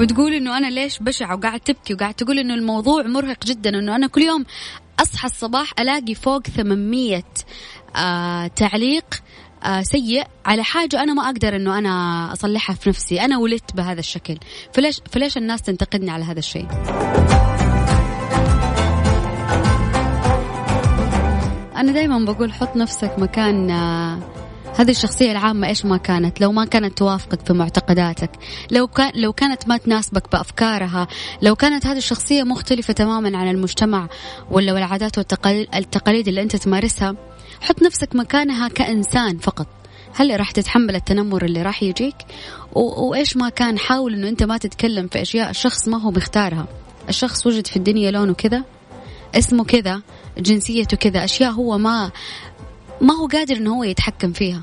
وبتقول 0.00 0.34
إنه 0.34 0.56
أنا 0.56 0.66
ليش 0.66 0.98
بشعه 0.98 1.34
وقاعد 1.34 1.60
تبكي 1.60 1.94
وقاعد 1.94 2.14
تقول 2.14 2.38
إنه 2.38 2.54
الموضوع 2.54 3.02
مرهق 3.02 3.44
جدا 3.44 3.78
إنه 3.78 3.96
أنا 3.96 4.06
كل 4.06 4.22
يوم 4.22 4.44
أصحى 5.00 5.26
الصباح 5.26 5.72
ألاقي 5.80 6.14
فوق 6.14 6.42
800 6.42 7.22
آه 7.96 8.46
تعليق 8.46 9.04
آه 9.64 9.82
سيء 9.82 10.24
على 10.46 10.64
حاجة 10.64 11.02
أنا 11.02 11.14
ما 11.14 11.24
أقدر 11.24 11.56
إنه 11.56 11.78
أنا 11.78 12.32
أصلحها 12.32 12.76
في 12.76 12.88
نفسي، 12.88 13.20
أنا 13.20 13.38
ولدت 13.38 13.76
بهذا 13.76 14.00
الشكل، 14.00 14.38
فليش 14.72 15.00
فليش 15.12 15.36
الناس 15.36 15.62
تنتقدني 15.62 16.10
على 16.10 16.24
هذا 16.24 16.38
الشيء؟ 16.38 16.66
أنا 21.76 21.92
دائما 21.92 22.32
بقول 22.32 22.52
حط 22.52 22.76
نفسك 22.76 23.14
مكان 23.18 23.70
آه 23.70 24.29
هذه 24.76 24.90
الشخصية 24.90 25.32
العامة 25.32 25.68
إيش 25.68 25.84
ما 25.84 25.96
كانت؟ 25.96 26.40
لو 26.40 26.52
ما 26.52 26.64
كانت 26.64 26.98
توافقك 26.98 27.46
في 27.46 27.52
معتقداتك 27.52 28.30
لو 28.70 28.86
كان 28.86 29.12
لو 29.14 29.32
كانت 29.32 29.68
ما 29.68 29.76
تناسبك 29.76 30.32
بأفكارها 30.32 31.08
لو 31.42 31.56
كانت 31.56 31.86
هذه 31.86 31.98
الشخصية 31.98 32.42
مختلفة 32.42 32.92
تماما 32.92 33.38
عن 33.38 33.48
المجتمع 33.48 34.08
ولا 34.50 34.78
العادات 34.78 35.18
والتقاليد 35.18 36.28
اللي 36.28 36.42
أنت 36.42 36.56
تمارسها 36.56 37.16
حط 37.60 37.82
نفسك 37.82 38.16
مكانها 38.16 38.68
كإنسان 38.68 39.38
فقط. 39.38 39.66
هل 40.14 40.40
راح 40.40 40.50
تتحمل 40.50 40.96
التنمر 40.96 41.44
اللي 41.44 41.62
راح 41.62 41.82
يجيك؟ 41.82 42.16
وإيش 42.72 43.36
ما 43.36 43.48
كان 43.48 43.78
حاول 43.78 44.14
إنه 44.14 44.28
أنت 44.28 44.42
ما 44.42 44.58
تتكلم 44.58 45.08
في 45.08 45.22
أشياء 45.22 45.50
الشخص 45.50 45.88
ما 45.88 46.02
هو 46.02 46.10
مختارها. 46.10 46.66
الشخص 47.08 47.46
وجد 47.46 47.66
في 47.66 47.76
الدنيا 47.76 48.10
لونه 48.10 48.34
كذا 48.34 48.64
اسمه 49.34 49.64
كذا 49.64 50.02
جنسيته 50.38 50.96
كذا 50.96 51.24
أشياء 51.24 51.50
هو 51.50 51.78
ما 51.78 52.10
ما 53.00 53.14
هو 53.14 53.26
قادر 53.26 53.56
إنه 53.56 53.76
هو 53.76 53.84
يتحكم 53.84 54.32
فيها. 54.32 54.62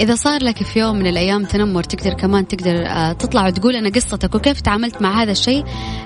إذا 0.00 0.14
صار 0.14 0.42
لك 0.42 0.62
في 0.62 0.78
يوم 0.78 0.96
من 0.96 1.06
الأيام 1.06 1.44
تنمر 1.44 1.82
تقدر 1.82 2.12
كمان 2.12 2.48
تقدر 2.48 2.86
آه، 2.86 3.12
تطلع 3.12 3.46
وتقول 3.46 3.76
أنا 3.76 3.90
قصتك 3.90 4.34
وكيف 4.34 4.60
تعاملت 4.60 5.02
مع 5.02 5.22
هذا 5.22 5.32
الشيء؟ 5.32 5.64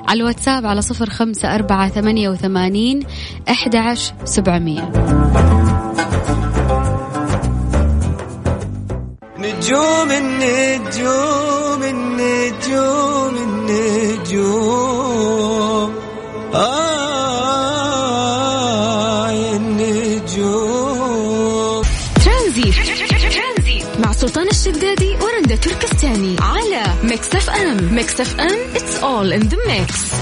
على 0.09 0.21
الواتساب 0.21 0.67
على 0.67 0.83
صفر 0.83 1.11
خمسة 1.11 1.55
أربعة 1.55 1.89
ثمانية 1.89 2.29
وثمانين 2.29 3.01
أحد 3.51 3.95
سبعمية. 4.25 4.93
نجوم 9.39 10.11
النجوم 10.11 11.83
النجوم 11.83 13.35
النجوم 13.37 14.75
آه. 16.55 17.04
الشدادي 24.67 25.17
ورندا 25.17 25.57
تركستاني 25.57 26.37
على 26.41 26.83
Mix 27.03 27.35
FM. 27.35 27.95
Mix 27.95 28.21
FM 28.21 28.75
it's 28.75 29.03
all 29.03 29.43
in 29.43 29.49
the 29.49 29.57
mix. 29.57 30.15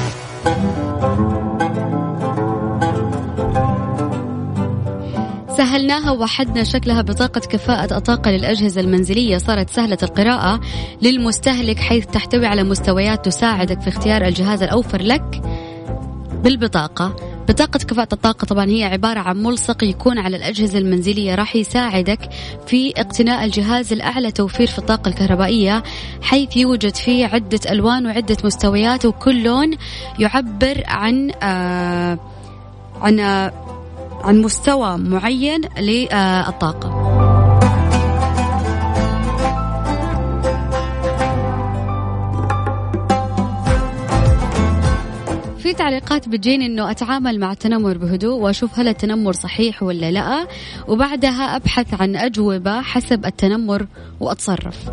سهلناها 5.57 6.11
ووحدنا 6.11 6.65
شكلها 6.65 7.03
بطاقة 7.03 7.41
كفاءة 7.41 7.97
الطاقة 7.97 8.31
للأجهزة 8.31 8.81
المنزلية. 8.81 9.39
صارت 9.39 9.71
سهلة 9.71 9.99
القراءة 10.03 10.61
للمستهلك 11.03 11.79
حيث 11.79 12.07
تحتوي 12.07 12.47
على 12.47 12.63
مستويات 12.63 13.25
تساعدك 13.25 13.81
في 13.81 13.89
اختيار 13.89 14.27
الجهاز 14.27 14.63
الأوفر 14.63 15.03
لك 15.03 15.43
بالبطاقة. 16.45 17.32
بطاقة 17.49 17.79
كفاءة 17.79 18.09
الطاقة 18.13 18.45
طبعا 18.45 18.65
هي 18.65 18.85
عبارة 18.85 19.21
عن 19.21 19.43
ملصق 19.43 19.85
يكون 19.85 20.19
على 20.19 20.37
الأجهزة 20.37 20.79
المنزلية. 20.79 21.35
راح 21.35 21.57
يساعدك 21.57 22.19
في 22.67 22.93
اقتناء 22.97 23.45
الجهاز 23.45 23.93
الأعلى 23.93 24.31
توفير 24.31 24.67
في 24.67 24.79
الطاقة 24.79 25.09
الكهربائية 25.09 25.83
حيث 26.23 26.57
يوجد 26.57 26.97
فيه 26.97 27.27
عدة 27.27 27.61
ألوان 27.71 28.07
وعدة 28.07 28.37
مستويات 28.45 29.07
وكل 29.07 29.43
لون 29.43 29.71
يعبر 30.19 30.83
عن 30.87 31.33
آه 31.43 32.19
عن 33.01 33.21
آه 33.21 33.53
عن 34.25 34.43
مستوى 34.43 34.99
معين 34.99 35.61
للطاقة. 35.79 37.12
في 45.73 45.79
تعليقات 45.79 46.29
بتجيني 46.29 46.67
إنه 46.67 46.91
أتعامل 46.91 47.41
مع 47.41 47.53
التنمر 47.53 47.99
بهدوء 47.99 48.41
وأشوف 48.41 48.79
هل 48.79 48.89
التنمر 48.89 49.33
صحيح 49.33 49.83
ولا 49.83 50.11
لا 50.11 50.47
وبعدها 50.89 51.57
أبحث 51.57 52.01
عن 52.01 52.17
أجوبة 52.17 52.83
حسب 52.83 53.27
التنمر 53.27 53.87
وأتصرف. 54.21 54.91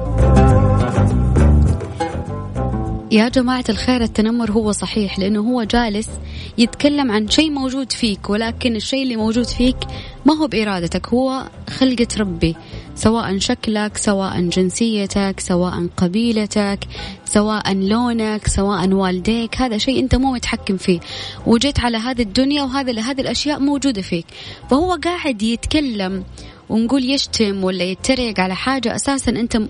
يا 3.11 3.29
جماعة 3.29 3.63
الخير 3.69 4.01
التنمر 4.01 4.51
هو 4.51 4.71
صحيح 4.71 5.19
لأنه 5.19 5.39
هو 5.39 5.63
جالس 5.63 6.09
يتكلم 6.57 7.11
عن 7.11 7.27
شيء 7.27 7.51
موجود 7.51 7.91
فيك 7.91 8.29
ولكن 8.29 8.75
الشيء 8.75 9.03
اللي 9.03 9.15
موجود 9.15 9.45
فيك 9.45 9.77
ما 10.25 10.33
هو 10.33 10.47
بإرادتك؟ 10.47 11.07
هو 11.07 11.43
خلقة 11.69 12.07
ربي 12.19 12.55
سواء 12.95 13.37
شكلك 13.37 13.97
سواء 13.97 14.41
جنسيتك 14.41 15.39
سواء 15.39 15.87
قبيلتك 15.97 16.79
سواء 17.25 17.73
لونك 17.73 18.47
سواء 18.47 18.89
والديك 18.89 19.61
هذا 19.61 19.77
شيء 19.77 19.99
أنت 19.99 20.15
مو 20.15 20.31
متحكم 20.33 20.77
فيه. 20.77 20.99
وجيت 21.45 21.79
على 21.79 21.97
هذه 21.97 22.21
الدنيا 22.21 22.63
وهذا 22.63 23.01
هذه 23.01 23.21
الأشياء 23.21 23.59
موجودة 23.59 24.01
فيك. 24.01 24.25
فهو 24.69 24.99
قاعد 25.03 25.41
يتكلم 25.41 26.23
ونقول 26.69 27.09
يشتم 27.09 27.63
ولا 27.63 27.83
يتريق 27.83 28.39
على 28.39 28.55
حاجة 28.55 28.95
أساسا 28.95 29.31
أنت 29.31 29.61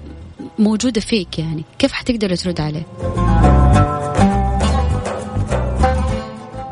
موجودة 0.59 1.01
فيك 1.01 1.39
يعني. 1.39 1.63
كيف 1.79 1.91
حتقدر 1.91 2.35
ترد 2.35 2.61
عليه؟ 2.61 3.98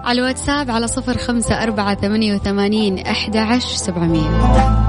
على 0.08 0.20
الواتساب 0.20 0.72
على 0.72 0.88
صفر 0.88 1.18
خمسة 1.18 1.64
أربعة 1.64 1.96
ثمانية 1.96 2.36
وثمانين 2.36 3.00
أحد 3.00 3.38
عشر 3.38 3.76
سبعمية. 3.76 4.87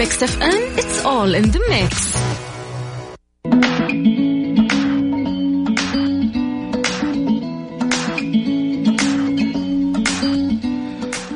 Mix 0.00 0.22
FM 0.22 0.76
it's 0.76 1.04
all 1.04 1.34
in 1.34 1.50
the 1.50 1.60
mix. 1.68 2.16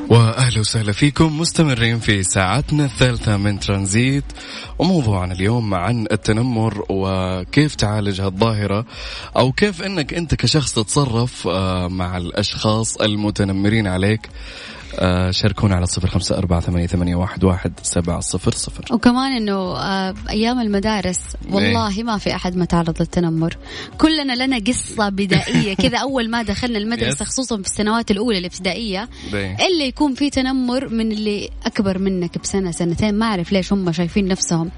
وأهلا 0.09 0.61
وسهلا 0.61 0.93
فيكم 0.93 1.41
مستمرين 1.41 1.99
في 1.99 2.23
ساعتنا 2.23 2.85
الثالثة 2.85 3.37
من 3.37 3.61
ترانزيت. 3.61 4.25
وموضوعنا 4.79 5.35
اليوم 5.35 5.75
عن 5.75 6.07
التنمر 6.13 6.85
وكيف 6.91 7.75
تعالج 7.75 8.21
هالظاهرة 8.21 8.87
أو 9.37 9.53
كيف 9.53 9.83
إنك 9.83 10.15
أنت 10.15 10.35
كشخص 10.35 10.75
تتصرف 10.75 11.49
آه، 11.49 11.89
مع 11.89 12.17
الأشخاص 12.17 12.97
المتنمرين 12.97 13.87
عليك. 13.87 14.29
آه، 14.99 15.31
شاركونا 15.31 15.75
على 15.75 15.87
صفر 15.87 16.09
خمسة 16.09 16.39
أربعة 16.39 16.61
ثمانية, 16.61 16.87
ثمانية 16.87 17.17
واحد, 17.17 17.45
واحد 17.45 17.73
سبعة 17.83 18.21
صفر 18.21 18.53
صفر. 18.53 18.95
وكمان 18.95 19.33
أنه 19.33 19.77
آه، 19.77 20.15
أيام 20.31 20.61
المدارس 20.61 21.21
والله 21.51 22.03
ما 22.03 22.19
في 22.19 22.35
أحد 22.35 22.57
ما 22.57 22.65
تعرض 22.65 23.01
للتنمر. 23.01 23.57
كلنا 23.99 24.45
لنا 24.45 24.59
قصة 24.59 25.09
بدائية 25.09 25.75
كذا 25.85 25.99
أول 25.99 26.31
ما 26.31 26.43
دخلنا 26.43 26.79
المدرسة 26.79 27.25
خصوصا 27.25 27.57
في 27.57 27.67
السنوات 27.67 28.11
الأولى 28.11 28.39
الابتدائية. 28.39 29.09
إلا 29.33 29.85
يكون 29.85 30.15
في 30.15 30.31
تنمر 30.31 30.89
من 30.89 31.13
اللي 31.13 31.51
أكبر 31.67 31.99
منك 31.99 32.39
بسنة 32.39 32.71
سنتين 32.71 33.15
ما 33.15 33.27
أعرف 33.27 33.53
ليش 33.53 33.73
هم 33.73 33.93
شايفين 33.93 34.29
نفسهم 34.29 34.71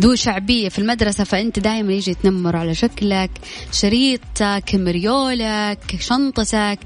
ذو 0.00 0.14
شعبية 0.14 0.68
في 0.68 0.78
المدرسة 0.78 1.24
فأنت 1.24 1.58
دائما 1.58 1.92
يجي 1.92 2.10
يتنمر 2.10 2.56
على 2.56 2.74
شكلك 2.74 3.30
شريطك 3.72 4.74
مريولك 4.74 5.96
شنطتك. 6.00 6.78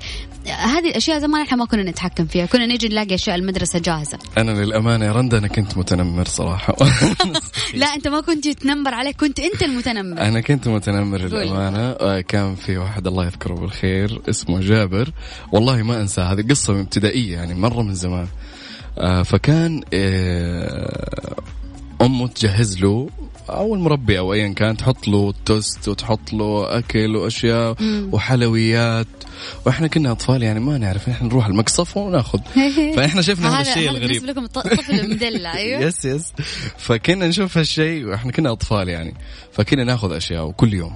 هذه 0.50 0.88
الأشياء 0.88 1.18
زمان 1.18 1.42
إحنا 1.42 1.56
ما 1.56 1.64
كنا 1.64 1.82
نتحكم 1.82 2.26
فيها. 2.26 2.46
كنا 2.46 2.66
نجي 2.66 2.88
نلاقي 2.88 3.14
أشياء 3.14 3.36
المدرسة 3.36 3.78
جاهزة. 3.78 4.18
أنا 4.38 4.50
للأمانة 4.50 5.04
يا 5.04 5.12
رندا 5.12 5.38
أنا 5.38 5.48
كنت 5.48 5.78
متنمر 5.78 6.24
صراحة. 6.24 6.76
لا 7.74 7.86
أنت 7.86 8.08
ما 8.08 8.20
كنت 8.20 8.48
تنمر 8.48 8.94
عليك 8.94 9.16
كنت 9.16 9.40
أنت 9.40 9.62
المتنمر. 9.62 10.20
أنا 10.20 10.40
كنت 10.40 10.68
متنمر 10.68 11.18
للأمانة. 11.18 11.90
آه، 11.90 12.20
كان 12.20 12.54
في 12.54 12.78
واحد 12.78 13.06
الله 13.06 13.26
يذكره 13.26 13.54
بالخير 13.54 14.22
اسمه 14.28 14.60
جابر. 14.60 15.10
والله 15.52 15.82
ما 15.82 16.00
أنسى 16.00 16.20
هذه 16.20 16.42
قصة 16.50 16.80
ابتدائية 16.80 17.32
يعني 17.32 17.54
مرة 17.54 17.82
من 17.82 17.94
زمان. 17.94 18.26
آه، 18.98 19.22
فكان 19.22 19.82
آه، 19.94 21.36
أمه 22.02 22.28
تجهز 22.28 22.78
له 22.78 23.08
أو 23.50 23.74
المربي 23.74 24.18
أو 24.18 24.32
ايا 24.32 24.48
كان 24.48 24.76
تحط 24.76 25.08
له 25.08 25.34
توست 25.44 25.88
وتحط 25.88 26.32
له 26.32 26.78
أكل 26.78 27.16
وأشياء 27.16 27.76
وحلويات. 28.12 29.06
وإحنا 29.66 29.86
كنا 29.86 30.12
أطفال 30.12 30.42
يعني 30.42 30.60
ما 30.60 30.78
نعرف 30.78 31.08
إحنا 31.08 31.28
نروح 31.28 31.46
المقصف 31.46 31.96
وناخذ. 31.96 32.38
فإحنا 32.96 33.22
شفنا 33.22 33.60
هذا 33.60 33.70
الشيء 33.70 33.90
الغريب. 33.90 34.24
لكم 34.24 34.44
الطفل 34.44 35.10
مدلع 35.10 35.54
أيوه. 35.56 35.80
yes 35.80 36.04
yes. 36.04 36.32
فكنا 36.78 37.28
نشوف 37.28 37.58
هالشيء 37.58 38.04
وإحنا 38.04 38.32
كنا 38.32 38.52
أطفال 38.52 38.88
يعني. 38.88 39.14
فكنا 39.52 39.84
ناخذ 39.84 40.12
أشياء 40.12 40.46
وكل 40.46 40.74
يوم 40.74 40.94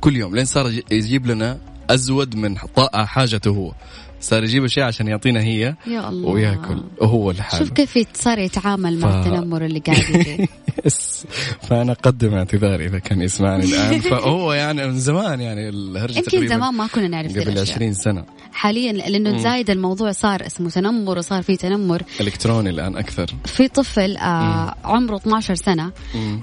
كل 0.00 0.16
يوم 0.16 0.36
لين 0.36 0.44
صار 0.44 0.72
يجيب 0.90 1.26
لنا 1.26 1.58
أزود 1.90 2.36
من 2.36 2.56
حاجته 2.94 3.50
هو. 3.50 3.72
صار 4.20 4.44
يجيب 4.44 4.64
أشياء 4.64 4.86
عشان 4.86 5.08
يعطينا 5.08 5.40
هي 5.40 5.74
يا 5.86 6.08
الله. 6.08 6.28
ويأكل. 6.28 6.82
وهو 7.00 7.30
لحاله 7.30 7.64
شوف 7.64 7.72
كيف 7.72 7.98
صار 8.14 8.38
يتعامل 8.38 8.98
مع 8.98 9.22
ف... 9.22 9.26
التنمر 9.26 9.64
اللي 9.64 9.78
قاعد 9.80 10.46
yes. 10.84 11.26
فأنا 11.62 11.92
أقدم 11.92 12.34
اعتذاري 12.34 12.86
إذا 12.86 12.98
كان 12.98 13.22
يسمعني 13.22 13.64
الآن. 13.64 14.00
فهو 14.10 14.52
يعني 14.52 14.86
من 14.86 14.98
زمان 14.98 15.40
يعني 15.40 15.68
الهرجة 15.68 16.18
يمكن 16.18 16.48
زمان 16.48 16.74
ما 16.74 16.86
كنا 16.86 17.08
نعرف 17.08 17.38
قبل 17.38 17.58
20 17.58 17.94
سنة. 17.94 18.24
حاليا 18.52 18.92
لأنه 18.92 19.38
زايد 19.38 19.70
الموضوع 19.70 20.12
صار 20.12 20.46
اسمه 20.46 20.70
تنمر 20.70 21.18
وصار 21.18 21.42
في 21.42 21.56
تنمر. 21.56 22.02
إلكتروني 22.20 22.70
الآن 22.70 22.96
أكثر. 22.96 23.26
في 23.44 23.68
طفل 23.68 24.16
آه 24.16 24.74
عمره 24.84 25.16
12 25.16 25.54
سنة. 25.54 25.92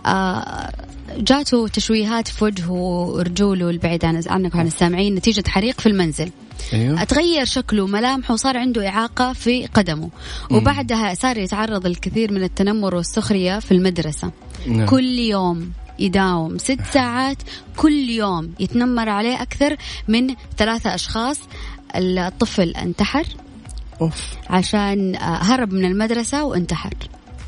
آه 0.06 0.72
جاته 1.18 1.68
تشويهات 1.68 2.28
في 2.28 2.44
وجهه 2.44 2.72
ورجوله 2.72 3.70
البعيد 3.70 4.06
عن 4.06 4.24
عنك 4.28 4.56
وعن 4.56 4.68
السامعين 4.68 5.16
نتيجة 5.16 5.44
حريق 5.48 5.82
في 5.82 5.90
المنزل. 5.90 6.32
أيوه. 6.74 7.04
تغير 7.04 7.46
شكله 7.46 7.84
وملامحه 7.84 8.34
وصار 8.34 8.58
عنده 8.58 8.88
إعاقة 8.88 9.34
في 9.34 9.66
قدمه. 9.66 10.10
وبعدها 10.52 11.14
صار 11.14 11.38
يتعرض 11.38 11.86
الكثير 11.86 12.32
من 12.32 12.44
التنمر 12.44 12.96
والسخرية 12.96 13.60
في 13.60 13.72
المدرسة. 13.72 14.32
نعم. 14.68 14.86
كل 14.86 15.20
يوم 15.20 15.72
يداوم 16.00 16.58
ست 16.58 16.82
ساعات 16.94 17.38
كل 17.78 18.10
يوم 18.10 18.54
يتنمر 18.60 19.10
عليه 19.10 19.42
أكثر 19.42 19.78
من 20.08 20.36
ثلاثة 20.58 20.96
أشخاص. 20.96 21.40
الطفل 21.96 22.70
انتحر 22.70 23.26
أوف. 24.02 24.36
عشان 24.50 25.16
آه، 25.16 25.20
هرب 25.20 25.74
من 25.74 25.86
المدرسة 25.86 26.44
وانتحر. 26.44 26.94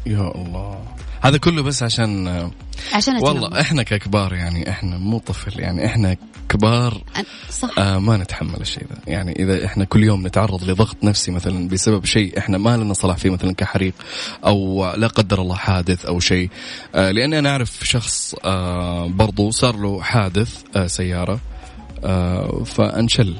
يا 0.05 0.31
الله. 0.35 0.94
هذا 1.25 1.37
كله 1.37 1.63
بس 1.63 1.83
عشان 1.83 2.27
عشان 2.93 3.15
والله 3.23 3.61
إحنا 3.61 3.83
ككبار 3.83 4.33
يعني 4.33 4.69
إحنا 4.69 4.97
مو 4.97 5.19
طفل 5.19 5.59
يعني 5.59 5.85
إحنا 5.85 6.17
كبار 6.49 7.03
صح. 7.49 7.79
آه 7.79 7.97
ما 7.99 8.17
نتحمل 8.17 8.61
الشيء 8.61 8.83
ذا 8.83 8.97
يعني 9.07 9.31
إذا 9.31 9.65
إحنا 9.65 9.85
كل 9.85 10.03
يوم 10.03 10.27
نتعرض 10.27 10.63
لضغط 10.63 10.97
نفسي 11.03 11.31
مثلا 11.31 11.67
بسبب 11.67 12.05
شيء 12.05 12.37
إحنا 12.37 12.57
ما 12.57 12.77
لنا 12.77 12.93
صلاح 12.93 13.17
فيه 13.17 13.29
مثلا 13.29 13.53
كحريق 13.53 13.93
أو 14.45 14.85
لا 14.97 15.07
قدر 15.07 15.41
الله 15.41 15.55
حادث 15.55 16.05
أو 16.05 16.19
شيء 16.19 16.49
آه 16.95 17.11
لأني 17.11 17.39
أنا 17.39 17.49
أعرف 17.49 17.79
شخص 17.83 18.35
آه 18.45 19.07
برضو 19.07 19.51
صار 19.51 19.75
له 19.75 20.01
حادث 20.01 20.63
آه 20.75 20.87
سيارة 20.87 21.39
آه 22.03 22.63
فانشل 22.65 23.35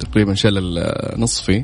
تقريبا 0.00 0.34
شلل 0.34 0.94
نصفي 1.16 1.62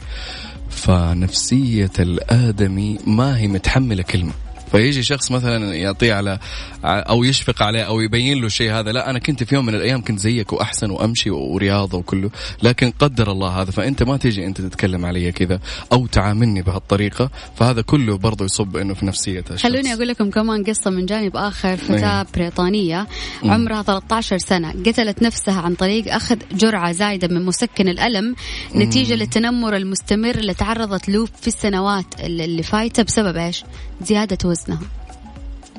فنفسية 0.70 1.90
الآدمي 1.98 2.98
ما 3.06 3.38
هي 3.38 3.48
متحملة 3.48 4.02
كلمة. 4.02 4.32
فيجي 4.72 5.02
شخص 5.02 5.30
مثلا 5.30 5.74
يعطيه 5.74 6.14
على 6.14 6.38
أو 6.84 7.24
يشفق 7.24 7.62
عليه 7.62 7.82
أو 7.82 8.00
يبين 8.00 8.40
له 8.40 8.46
الشيء 8.46 8.72
هذا 8.72 8.92
لا 8.92 9.10
أنا 9.10 9.18
كنت 9.18 9.44
في 9.44 9.54
يوم 9.54 9.66
من 9.66 9.74
الأيام 9.74 10.02
كنت 10.02 10.18
زيك 10.18 10.52
وأحسن 10.52 10.90
وأمشي 10.90 11.30
ورياضه 11.30 11.98
وكله 11.98 12.30
لكن 12.62 12.90
قدر 12.90 13.32
الله 13.32 13.48
هذا 13.48 13.70
فأنت 13.70 14.02
ما 14.02 14.16
تيجي 14.16 14.46
أنت 14.46 14.60
تتكلم 14.60 15.04
علي 15.06 15.32
كذا 15.32 15.60
أو 15.92 16.06
تعاملني 16.06 16.62
بهالطريقة 16.62 17.30
فهذا 17.56 17.82
كله 17.82 18.18
برضه 18.18 18.44
يصب 18.44 18.76
إنه 18.76 18.94
في 18.94 19.06
نفسية 19.06 19.44
الشخص 19.50 19.62
خلوني 19.62 19.94
أقول 19.94 20.08
لكم 20.08 20.30
كمان 20.30 20.64
قصة 20.64 20.90
من 20.90 21.06
جانب 21.06 21.36
آخر 21.36 21.76
فتاة 21.76 22.20
أيه. 22.20 22.26
بريطانية 22.34 23.06
عمرها 23.44 23.82
13 23.82 24.38
سنة 24.38 24.70
قتلت 24.70 25.22
نفسها 25.22 25.60
عن 25.60 25.74
طريق 25.74 26.14
أخذ 26.14 26.36
جرعة 26.52 26.92
زايدة 26.92 27.28
من 27.28 27.44
مسكن 27.44 27.88
الألم 27.88 28.34
نتيجة 28.74 29.14
للتنمر 29.14 29.76
المستمر 29.76 30.34
اللي 30.34 30.54
تعرضت 30.54 31.08
له 31.08 31.26
في 31.26 31.48
السنوات 31.48 32.20
اللي 32.20 32.62
فايتة 32.62 33.02
بسبب 33.02 33.36
إيش؟ 33.36 33.64
زيادة 34.02 34.38
وزن 34.44 34.61
وزنها. 34.62 34.80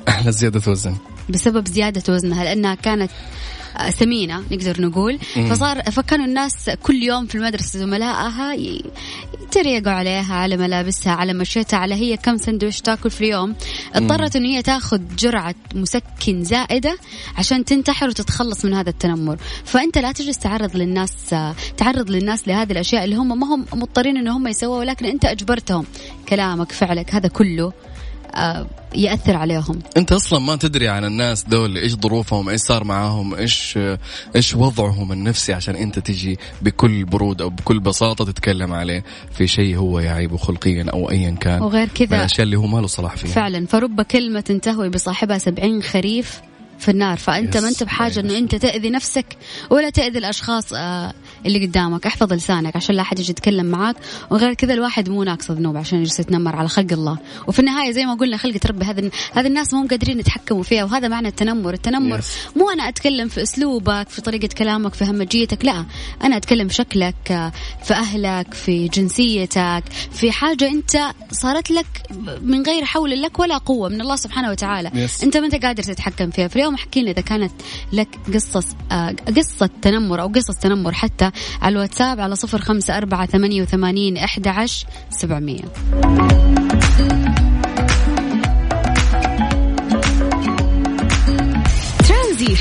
أحلى 0.08 0.32
زيادة 0.32 0.72
وزن. 0.72 0.96
بسبب 1.30 1.68
زيادة 1.68 2.14
وزنها 2.14 2.44
لأنها 2.44 2.74
كانت 2.74 3.10
آه، 3.76 3.90
سمينة 3.90 4.42
نقدر 4.50 4.80
نقول. 4.80 5.18
فصار 5.50 5.82
فكانوا 5.82 6.26
الناس 6.26 6.70
كل 6.82 7.02
يوم 7.02 7.26
في 7.26 7.34
المدرسة 7.34 7.78
زملائها 7.78 8.54
يتريقوا 9.42 9.92
عليها 9.92 10.34
على 10.34 10.56
ملابسها 10.56 11.12
على 11.12 11.32
مشيتها 11.32 11.76
على 11.76 11.94
هي 11.94 12.16
كم 12.16 12.36
سندويش 12.36 12.80
تاكل 12.80 13.10
في 13.10 13.20
اليوم. 13.20 13.54
اضطرت 13.94 14.36
انه 14.36 14.48
هي 14.48 14.62
تاخذ 14.62 15.00
جرعة 15.18 15.54
مسكن 15.74 16.44
زائدة 16.44 16.98
عشان 17.36 17.64
تنتحر 17.64 18.08
وتتخلص 18.08 18.64
من 18.64 18.74
هذا 18.74 18.90
التنمر. 18.90 19.36
فأنت 19.64 19.98
لا 19.98 20.12
تجلس 20.12 20.38
تعرض 20.38 20.76
للناس 20.76 21.32
آه، 21.32 21.54
تعرض 21.76 22.10
للناس 22.10 22.48
لهذه 22.48 22.72
الأشياء 22.72 23.04
اللي 23.04 23.16
هم 23.16 23.40
ما 23.40 23.54
هم 23.54 23.66
مضطرين 23.74 24.16
إن 24.16 24.28
هم 24.28 24.46
يسووها 24.46 24.78
ولكن 24.78 25.06
أنت 25.06 25.24
أجبرتهم. 25.24 25.86
كلامك 26.28 26.72
فعلك 26.72 27.14
هذا 27.14 27.28
كله 27.28 27.66
آه، 27.66 27.93
يأثر 28.94 29.36
عليهم. 29.36 29.78
أنت 29.96 30.12
أصلا 30.12 30.38
ما 30.38 30.56
تدري 30.56 30.88
عن 30.88 31.04
الناس 31.04 31.44
دول 31.44 31.76
إيش 31.76 31.94
ظروفهم 31.94 32.48
إيش 32.48 32.60
صار 32.60 32.84
معاهم 32.84 33.34
إيش 33.34 33.78
إيش 34.36 34.54
وضعهم 34.54 35.12
النفسي 35.12 35.52
عشان 35.52 35.76
أنت 35.76 35.98
تجي 35.98 36.38
بكل 36.62 37.04
برود 37.04 37.42
أو 37.42 37.48
بكل 37.50 37.80
بساطة 37.80 38.24
تتكلم 38.24 38.72
عليه. 38.72 39.04
في 39.32 39.46
شيء 39.46 39.76
هو 39.76 39.98
يعيبه 39.98 40.36
خلقيا 40.36 40.86
أو 40.92 41.10
ايا 41.10 41.30
كان. 41.30 41.62
وغير 41.62 41.88
كذا 41.88 42.16
الأشياء 42.16 42.42
اللي 42.42 42.56
هو 42.56 42.66
ما 42.66 42.78
له 42.78 42.86
صلاح 42.86 43.16
فيها. 43.16 43.30
فعلا 43.30 43.66
فرب 43.66 44.02
كلمة 44.02 44.40
تهوي 44.40 44.88
بصاحبها 44.88 45.38
سبعين 45.38 45.82
خريف. 45.82 46.40
في 46.78 46.90
النار. 46.90 47.16
فأنت 47.16 47.56
ما 47.56 47.68
أنت 47.68 47.82
بحاجة 47.82 48.20
إنه 48.20 48.38
أنت 48.38 48.54
تأذي 48.54 48.90
نفسك 48.90 49.26
ولا 49.70 49.90
تأذي 49.90 50.18
الأشخاص 50.18 50.72
آه، 50.72 51.12
اللي 51.46 51.66
قدامك. 51.66 52.06
احفظ 52.06 52.32
لسانك 52.32 52.76
عشان 52.76 52.96
لا 52.96 53.02
احد 53.02 53.18
يجي 53.18 53.30
يتكلم 53.30 53.66
معاك. 53.66 53.96
وغير 54.30 54.54
كذا 54.54 54.74
الواحد 54.74 55.08
مو 55.08 55.22
ناقص 55.22 55.50
ذنوب 55.50 55.76
عشان 55.76 55.98
يجلس 55.98 56.20
يتنمر 56.20 56.56
على 56.56 56.68
خلق 56.68 56.92
الله. 56.92 57.18
وفي 57.46 57.58
النهاية 57.58 57.90
زي 57.90 58.06
ما 58.06 58.14
قلنا 58.14 58.36
خلقه 58.36 58.60
ربي 58.66 58.84
هذا 58.84 59.10
هذه 59.32 59.46
الناس 59.46 59.74
هم 59.74 59.88
قادرين 59.88 60.20
يتحكموا 60.20 60.62
فيها. 60.62 60.84
وهذا 60.84 61.08
معنى 61.08 61.28
التنمر. 61.28 61.74
التنمر 61.74 62.20
yes. 62.20 62.56
مو 62.56 62.70
أنا 62.70 62.88
أتكلم 62.88 63.28
في 63.28 63.42
أسلوبك 63.42 64.08
في 64.08 64.22
طريقة 64.22 64.48
كلامك 64.58 64.94
في 64.94 65.04
همجيتك. 65.04 65.64
لا 65.64 65.84
أنا 66.24 66.36
أتكلم 66.36 66.68
في 66.68 66.74
شكلك 66.74 67.14
آه، 67.30 67.52
في 67.84 67.94
أهلك 67.94 68.54
في 68.54 68.88
جنسيتك 68.88 69.84
في 70.12 70.32
حاجة 70.32 70.68
أنت 70.68 70.98
صارت 71.32 71.70
لك 71.70 71.86
من 72.42 72.62
غير 72.62 72.84
حول 72.84 73.22
لك 73.22 73.38
ولا 73.38 73.58
قوة 73.58 73.88
من 73.88 74.00
الله 74.00 74.16
سبحانه 74.16 74.50
وتعالى. 74.50 74.90
Yes. 74.90 75.22
أنت 75.22 75.36
ما 75.36 75.46
أنت 75.46 75.64
قادر 75.64 75.82
تتحكم 75.82 76.30
فيها. 76.30 76.48
في 76.48 76.63
اليوم 76.64 76.74
احكي 76.74 77.02
لنا 77.02 77.10
إذا 77.10 77.20
كانت 77.20 77.52
لك 77.92 78.08
قصص 78.34 78.66
آه 78.92 79.16
قصة 79.36 79.70
تنمر 79.82 80.20
أو 80.20 80.28
قصص 80.28 80.56
تنمر 80.56 80.92
حتى 80.92 81.30
على 81.62 81.72
الواتساب 81.72 82.20
على 82.20 82.36
صفر 82.36 82.58
خمسة 82.58 82.96
أربعة 82.96 83.26
ثمانية 83.26 83.62
وثمانين 83.62 84.16
احدى 84.16 84.48
عشر 84.48 84.86
ترانزيت. 92.08 92.58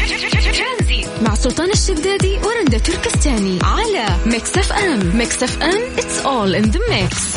مع 1.21 1.35
سلطان 1.35 1.71
الشدادي 1.71 2.37
ورندا 2.37 2.77
تركستاني 2.77 3.59
على 3.63 4.05
Mix 4.25 4.57
FM. 4.57 5.17
Mix 5.17 5.43
FM 5.43 5.81
it's 5.97 6.19
all 6.19 6.55
in 6.55 6.63
the 6.63 6.79
mix 6.89 7.35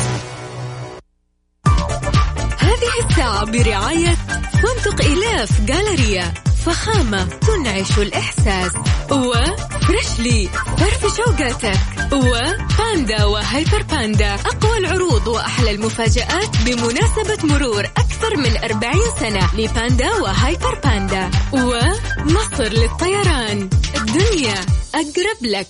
هذه 2.59 3.09
الساعة 3.09 3.45
برعاية 3.45 4.15
فندق 4.53 5.05
إلاف 5.05 5.61
Galleria 5.61 6.46
فخامة 6.67 7.23
تنعش 7.23 7.97
الإحساس. 7.97 8.71
و 9.11 9.28
Freshly 9.28 10.49
فرفش 10.77 11.15
أوقاتك. 11.17 11.79
و 12.13 12.32
Panda 12.32 13.25
و 13.25 13.34
Hyper 13.34 13.81
Panda 13.83 14.33
أقوى 14.35 14.77
العروض 14.77 15.27
وأحلى 15.27 15.71
المفاجآت 15.71 16.57
بمناسبة 16.65 17.37
مرور 17.43 17.85
أكثر 17.85 18.37
من 18.37 18.57
أربعين 18.57 19.07
سنة 19.19 19.55
ل 19.55 19.65
Panda 19.65 20.13
و 20.13 20.24
Hyper 20.24 20.79
Panda. 20.83 21.29
ومصر 21.53 22.63
للطيران. 22.63 23.69
الدنيا 23.95 24.65
أقرب 24.95 25.39
لك. 25.41 25.67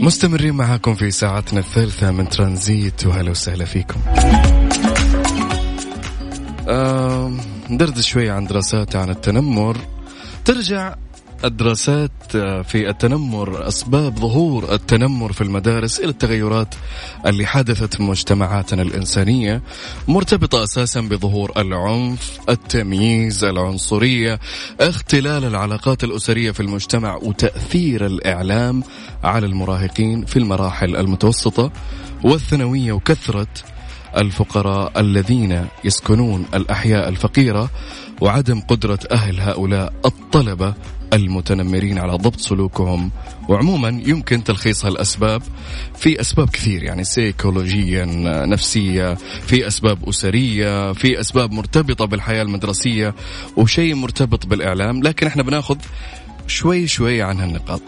مستمرين 0.00 0.54
معاكم 0.54 0.94
في 0.94 1.10
ساعتنا 1.10 1.60
الثالثة 1.60 2.10
من 2.10 2.28
ترانزيت 2.28 3.06
وهلا 3.06 3.30
وسهلا 3.30 3.64
فيكم. 3.64 4.00
آه 6.68 7.32
ندردش 7.70 8.08
شوية 8.08 8.32
عن 8.32 8.46
دراسات 8.46 8.96
عن 8.96 9.10
التنمر. 9.10 9.76
ترجع 10.44 10.94
الدراسات 11.44 12.10
آه، 12.34 12.62
في 12.62 12.88
التنمر 12.90 13.68
أسباب 13.68 14.18
ظهور 14.18 14.74
التنمر 14.74 15.32
في 15.32 15.40
المدارس 15.40 16.00
إلى 16.00 16.08
التغيرات 16.08 16.74
اللي 17.26 17.46
حدثت 17.46 17.94
في 17.94 18.02
مجتمعاتنا 18.02 18.82
الإنسانية 18.82 19.62
مرتبطة 20.08 20.64
أساسا 20.64 21.00
بظهور 21.00 21.52
العنف 21.56 22.38
التمييز 22.48 23.44
العنصرية 23.44 24.40
اختلال 24.80 25.44
العلاقات 25.44 26.04
الأسرية 26.04 26.50
في 26.50 26.60
المجتمع 26.60 27.16
وتأثير 27.16 28.06
الإعلام 28.06 28.82
على 29.24 29.46
المراهقين 29.46 30.24
في 30.24 30.36
المراحل 30.38 30.96
المتوسطة 30.96 31.72
والثانوية 32.24 32.92
وكثرة 32.92 33.48
الفقراء 34.16 35.00
الذين 35.00 35.66
يسكنون 35.84 36.46
الأحياء 36.54 37.08
الفقيرة 37.08 37.70
وعدم 38.20 38.60
قدرة 38.60 38.98
أهل 39.12 39.40
هؤلاء 39.40 39.92
الطلبة 40.04 40.74
المتنمرين 41.12 41.98
على 41.98 42.12
ضبط 42.12 42.40
سلوكهم. 42.40 43.10
وعموما 43.48 43.88
يمكن 44.06 44.44
تلخيص 44.44 44.84
هالأسباب 44.84 45.42
في 45.96 46.20
أسباب 46.20 46.50
كثير 46.50 46.82
يعني 46.82 47.04
سيكولوجيا 47.04 48.04
نفسية 48.46 49.14
في 49.46 49.66
أسباب 49.66 50.08
أسرية 50.08 50.92
في 50.92 51.20
أسباب 51.20 51.52
مرتبطة 51.52 52.04
بالحياة 52.04 52.42
المدرسية 52.42 53.14
وشيء 53.56 53.94
مرتبط 53.94 54.46
بالإعلام. 54.46 55.02
لكن 55.02 55.26
إحنا 55.26 55.42
بناخذ 55.42 55.76
شوي 56.50 56.86
شوي 56.86 57.22
عن 57.22 57.40
هالنقاط. 57.40 57.82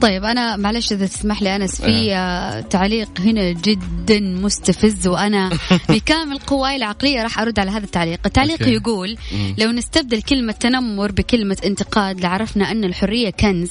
طيب 0.00 0.24
أنا 0.24 0.56
معلش 0.56 0.92
إذا 0.92 1.06
تسمح 1.06 1.42
لي 1.42 1.56
أنس 1.56 1.82
في 1.82 2.14
آه. 2.14 2.60
تعليق 2.60 3.20
هنا 3.20 3.52
جدا 3.52 4.20
مستفز 4.20 5.06
وأنا 5.06 5.50
بكامل 5.88 6.38
قواي 6.38 6.76
العقلية 6.76 7.22
راح 7.22 7.38
أرد 7.38 7.58
على 7.58 7.70
هذا 7.70 7.84
التعليق، 7.84 8.20
التعليق 8.26 8.60
أوكي. 8.60 8.74
يقول 8.74 9.16
لو 9.58 9.70
نستبدل 9.70 10.22
كلمة 10.22 10.52
تنمر 10.52 11.12
بكلمة 11.12 11.56
انتقاد 11.64 12.20
لعرفنا 12.20 12.70
أن 12.70 12.84
الحرية 12.84 13.30
كنز، 13.30 13.70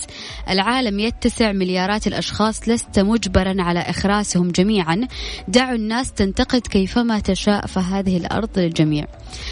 العالم 0.50 1.00
يتسع 1.00 1.52
مليارات 1.52 2.08
الأشخاص 2.08 2.70
لست 2.70 3.00
مجبرا 3.00 3.56
على 3.60 3.80
إخراسهم 3.80 4.52
جميعا، 4.52 5.08
دعوا 5.48 5.76
الناس 5.76 6.12
تنتقد 6.12 6.62
كيفما 6.62 7.20
تشاء 7.20 7.66
فهذه 7.66 8.18
الأرض 8.18 8.60
للجميع. 8.60 9.06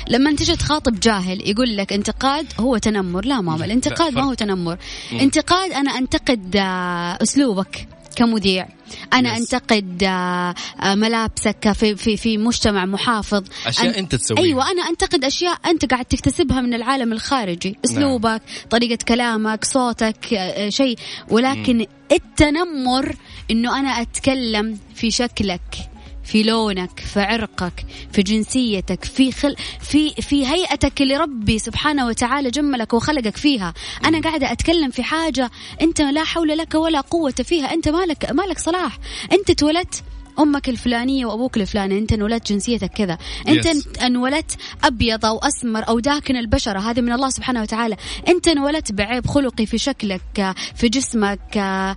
لما 0.10 0.36
تجي 0.36 0.56
تخاطب 0.56 1.00
جاهل 1.00 1.50
يقول 1.50 1.78
لك 1.78 1.94
انتقاد 1.94 2.46
هو 2.60 2.78
تنمر، 2.78 3.26
لا 3.26 3.41
ماما 3.41 3.65
الانتقاد 3.65 4.13
ما 4.13 4.24
هو 4.24 4.34
تنمر، 4.34 4.70
انتقاد 5.12 5.71
أنا 5.71 5.97
أنتقد 5.97 6.55
أسلوبك 7.21 7.88
كمذيع 8.15 8.67
أنا 9.13 9.36
yes. 9.36 9.38
أنتقد 9.38 10.03
آه، 10.03 10.55
آه، 10.81 10.95
ملابسك 10.95 11.71
في 11.71 11.95
في 11.95 12.17
في 12.17 12.38
مجتمع 12.38 12.86
محافظ 12.86 13.43
أشياء 13.65 13.99
أنت 13.99 14.15
تسويها 14.15 14.41
أيوه 14.43 14.71
أنا 14.71 14.89
أنتقد 14.89 15.25
أشياء 15.25 15.57
أنت 15.65 15.86
قاعد 15.86 16.05
تكتسبها 16.05 16.62
من 16.62 16.73
العالم 16.73 17.13
الخارجي 17.13 17.69
نعم. 17.69 17.79
أسلوبك 17.86 18.25
نعم. 18.25 18.39
طريقة 18.69 18.97
كلامك 19.07 19.65
صوتك 19.65 20.34
آه، 20.34 20.69
شيء 20.69 20.97
ولكن 21.29 21.77
م. 21.77 21.86
التنمر 22.12 23.15
إنه 23.51 23.79
أنا 23.79 24.01
أتكلم 24.01 24.77
في 24.95 25.12
شكلك 25.12 25.90
في 26.32 26.44
لونك 26.44 27.00
في 27.00 27.20
عرقك 27.20 27.86
في 28.12 28.22
جنسيتك 28.24 29.04
في 29.06 29.32
خل 29.32 29.56
في 29.80 30.10
في 30.10 30.48
هيئتك 30.48 31.02
اللي 31.02 31.17
ربي 31.17 31.60
سبحانه 31.60 32.08
وتعالى 32.08 32.50
جملك 32.50 32.94
وخلقك 32.94 33.38
فيها. 33.38 33.74
أنا 34.06 34.22
قاعدة 34.22 34.52
أتكلم 34.52 34.91
في 34.91 35.04
حاجة 35.04 35.52
أنت 35.82 36.02
لا 36.02 36.24
حول 36.24 36.48
لك 36.48 36.76
ولا 36.76 37.02
قوة 37.02 37.32
فيها. 37.32 37.74
أنت 37.74 37.89
مالك 37.89 38.32
مالك 38.32 38.60
صلاح. 38.60 38.98
أنت 39.32 39.50
اتولدت 39.50 40.04
أمك 40.39 40.70
الفلانية 40.70 41.26
وأبوك 41.26 41.58
الفلاني 41.58 41.98
أنت 41.98 42.13
انولدت 42.13 42.52
جنسيتك 42.52 42.89
كذا. 42.89 43.17
أنت 43.48 43.67
yes. 43.67 44.04
انولدت 44.04 44.58
أبيض 44.84 45.26
أو 45.26 45.38
أسمر 45.38 45.88
أو 45.88 46.00
داكن 46.00 46.38
البشرة 46.38 46.80
هذه 46.80 47.02
من 47.02 47.12
الله 47.12 47.30
سبحانه 47.30 47.62
وتعالى. 47.62 47.96
أنت 48.28 48.48
انولدت 48.48 48.91
بعيب 48.91 49.28
خلقي 49.28 49.65
في 49.65 49.78
شكلك 49.78 50.56
في 50.76 50.89
جسمك 50.89 51.58
آه، 51.58 51.96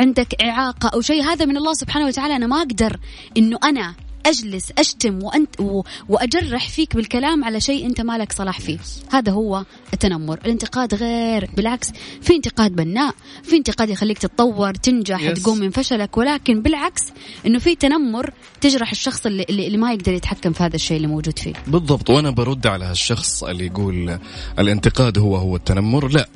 عندك 0.00 0.42
إعاقة 0.42 0.88
أو 0.94 1.00
شيء 1.00 1.22
هذا 1.22 1.44
من 1.44 1.56
الله 1.56 1.72
سبحانه 1.72 2.06
وتعالى. 2.06 2.36
أنا 2.36 2.46
ما 2.46 2.56
أقدر 2.58 3.00
إنه 3.36 3.58
أنا 3.64 3.94
أجلس 4.26 4.72
أشتم 4.78 5.22
وانت 5.22 5.60
وأجرح 6.08 6.68
فيك 6.68 6.96
بالكلام 6.96 7.44
على 7.44 7.60
شيء 7.60 7.86
أنت 7.86 8.00
مالك 8.00 8.32
صلاح 8.32 8.60
فيه. 8.60 8.78
هذا 9.12 9.32
هو 9.32 9.64
التنمر. 9.92 10.38
الانتقاد 10.44 10.94
غير 10.94 11.50
بالعكس 11.56 11.88
في 12.22 12.36
انتقاد 12.36 12.76
بناء 12.76 13.14
في 13.42 13.56
انتقاد 13.56 13.90
يخليك 13.90 14.18
تتطور 14.18 14.74
تنجح 14.74 15.30
yes. 15.30 15.32
تقوم 15.32 15.58
من 15.58 15.70
فشلك 15.70 16.16
ولكن 16.16 16.62
بالعكس 16.62 17.02
إنه 17.46 17.58
في 17.58 17.74
تنمر 17.74 18.32
تجرح 18.60 18.90
الشخص 18.90 19.26
اللي, 19.26 19.46
اللي 19.48 19.76
ما 19.76 19.92
يقدر 19.92 20.12
يتحكم 20.12 20.52
في 20.52 20.62
هذا 20.62 20.76
الشيء 20.76 20.96
اللي 20.96 21.08
موجود 21.08 21.38
فيه. 21.38 21.52
بالضبط. 21.66 22.10
وأنا 22.10 22.30
برد 22.30 22.66
على 22.66 22.84
هالشخص 22.84 23.44
اللي 23.44 23.66
يقول 23.66 24.18
الانتقاد 24.58 25.18
هو 25.18 25.36
هو 25.36 25.56
التنمر. 25.56 26.08
لا. 26.08 26.28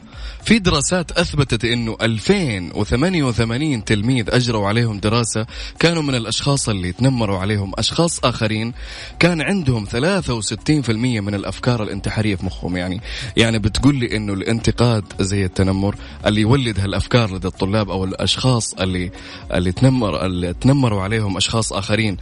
في 0.45 0.59
دراسات 0.59 1.13
أثبتت 1.13 1.65
أنه 1.65 1.97
2088 2.03 3.85
تلميذ 3.85 4.25
أجروا 4.29 4.69
عليهم 4.69 4.99
دراسة 5.01 5.47
كانوا 5.79 6.03
من 6.03 6.15
الأشخاص 6.15 6.69
اللي 6.69 6.93
تنمروا 6.93 7.39
عليهم 7.39 7.73
أشخاص 7.79 8.25
آخرين. 8.25 8.73
كان 9.19 9.41
عندهم 9.41 9.87
63% 9.87 10.91
من 11.21 11.35
الأفكار 11.35 11.83
الانتحارية 11.83 12.37
في 12.37 12.47
مخهم. 12.47 12.77
يعني 12.77 13.01
يعني 13.37 13.59
بتقول 13.59 13.95
لي 13.97 14.17
أنه 14.17 14.33
الانتقاد 14.33 15.05
زي 15.21 15.45
التنمر 15.45 15.97
اللي 16.27 16.41
يولد 16.41 16.81
هالأفكار 16.81 17.35
لدى 17.35 17.49
الطلاب 17.49 17.91
أو 17.91 18.05
الأشخاص 18.05 18.75
اللي 18.75 19.11
اللي 19.55 19.73
تنمر 19.73 20.27
اللي 20.27 20.55
تنمروا 20.55 21.03
عليهم 21.03 21.37
أشخاص 21.37 21.73
آخرين. 21.73 22.17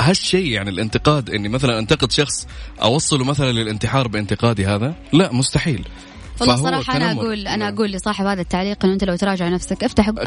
هالشيء 0.00 0.46
يعني 0.46 0.70
الانتقاد 0.70 1.30
إني 1.30 1.48
مثلا 1.48 1.78
أنتقد 1.78 2.12
شخص 2.12 2.46
أوصله 2.82 3.24
مثلا 3.24 3.52
للانتحار 3.52 4.08
بانتقادي 4.08 4.66
هذا؟ 4.66 4.94
لا 5.12 5.32
مستحيل. 5.32 5.84
والله 6.40 6.56
صراحة 6.56 6.96
أنا 6.96 7.12
أقول 7.12 7.46
أنا 7.46 7.56
نعم. 7.56 7.74
أقول 7.74 7.92
لصاحب 7.92 8.26
هذا 8.26 8.40
التعليق 8.40 8.84
إنه 8.84 8.92
أنت 8.94 9.04
لو 9.04 9.16
تراجع 9.16 9.48
نفسك 9.48 9.84
افتح 9.84 10.10
طبعا. 10.10 10.24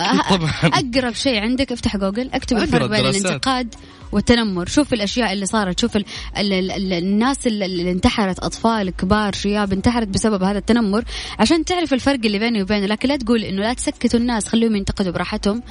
أقرب 0.64 1.14
شيء 1.14 1.40
عندك 1.40 1.72
افتح 1.72 1.98
جوجل 1.98 2.30
اكتب 2.34 2.58
الفرق 2.58 2.86
بين 2.86 3.06
الانتقاد 3.06 3.76
والتنمر. 4.12 4.68
شوف 4.68 4.94
الأشياء 4.94 5.34
اللي 5.34 5.46
صارت 5.46 5.80
شوف 5.80 5.98
ال 5.98 6.06
ال 6.38 6.72
ال 6.72 6.94
الناس 6.94 7.48
اللي 7.48 7.92
انتحرت 7.92 8.40
أطفال 8.40 8.90
كبار 8.90 9.34
شياب 9.34 9.74
انتحرت 9.74 10.08
بسبب 10.08 10.44
هذا 10.44 10.58
التنمر. 10.58 11.04
عشان 11.40 11.66
تعرف 11.66 11.94
الفرق 11.94 12.20
اللي 12.26 12.40
بيني 12.40 12.62
وبينه 12.62 12.86
لكن 12.86 13.10
لا 13.10 13.16
تقول 13.18 13.44
إنه 13.44 13.62
لا 13.62 13.74
تسكتوا 13.74 14.20
الناس 14.20 14.48
خليهم 14.48 14.76
ينتقدوا 14.76 15.12
براحتهم. 15.12 15.64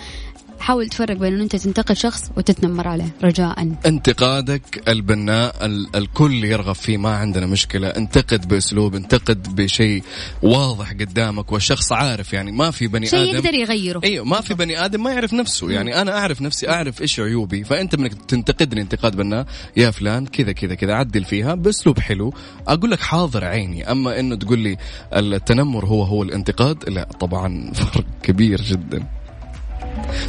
حاول 0.62 0.88
تفرق 0.88 1.16
بين 1.16 1.34
انه 1.34 1.42
أنت 1.42 1.56
تنتقد 1.56 1.96
شخص 1.96 2.30
وتتنمر 2.36 2.88
عليه. 2.88 3.14
رجاء. 3.22 3.68
انتقادك 3.86 4.88
البناء 4.88 5.66
الكل 5.94 6.44
يرغب 6.44 6.74
فيه. 6.74 6.96
ما 6.96 7.16
عندنا 7.16 7.46
مشكلة. 7.46 7.88
انتقد 7.88 8.48
بأسلوب 8.48 8.94
انتقد 8.94 9.56
بشيء 9.56 10.02
واضح 10.42 10.92
قدامك 10.92 11.52
والشخص 11.52 11.92
عارف. 11.92 12.32
يعني 12.32 12.52
ما 12.52 12.70
في 12.70 12.86
بني 12.86 13.06
شيء 13.06 13.22
آدم 13.22 13.36
يقدر 13.36 13.54
يغيره. 13.54 14.00
إيوه 14.04 14.24
ما 14.24 14.40
في 14.40 14.54
بني 14.54 14.84
آدم 14.84 15.02
ما 15.02 15.10
يعرف 15.10 15.32
نفسه. 15.34 15.70
يعني 15.70 16.00
أنا 16.00 16.18
أعرف 16.18 16.42
نفسي 16.42 16.68
أعرف 16.68 17.02
إيش 17.02 17.20
عيوبي. 17.20 17.64
فأنت 17.64 17.96
منك 17.96 18.14
تنتقدني 18.14 18.80
انتقاد 18.80 19.16
بناء. 19.16 19.46
يا 19.76 19.90
فلان 19.90 20.26
كذا 20.26 20.52
كذا 20.52 20.74
كذا 20.74 20.94
عدل 20.94 21.24
فيها 21.24 21.54
بأسلوب 21.54 21.98
حلو. 21.98 22.34
أقول 22.68 22.90
لك 22.90 23.00
حاضر 23.00 23.44
عيني. 23.44 23.90
أما 23.90 24.20
إنه 24.20 24.36
تقول 24.36 24.58
لي 24.58 24.76
التنمر 25.12 25.86
هو 25.86 26.02
هو 26.02 26.22
الانتقاد 26.22 26.88
لا 26.88 27.08
طبعا 27.20 27.72
فرق 27.74 28.06
كبير 28.22 28.62
جدا. 28.62 29.21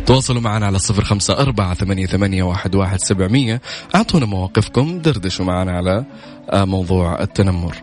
تواصلوا 0.05 0.41
معنا 0.41 0.65
على 0.65 0.79
صفر 0.79 1.03
خمسة 1.03 1.33
أربعة 1.33 1.73
ثمانية, 1.73 2.05
ثمانية 2.05 2.43
واحد, 2.43 2.75
واحد 2.75 2.99
سبعمية 2.99 3.61
أعطونا 3.95 4.25
مواقفكم 4.25 4.99
دردشوا 4.99 5.45
معنا 5.45 5.71
على 5.71 6.05
آه، 6.49 6.65
موضوع 6.65 7.21
التنمر. 7.21 7.75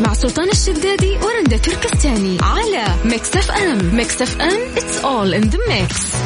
مع 0.00 0.12
سلطان 0.12 0.48
الشدادي 0.48 1.16
ورندا 1.16 1.56
تركستاني. 1.56 2.38
على 2.42 2.84
Mix 3.04 3.36
FM. 3.36 3.96
Mix 3.96 4.22
FM 4.22 4.74
it's 4.74 5.04
all 5.04 5.42
in 5.42 5.50
the 5.50 5.58
mix. 5.68 6.16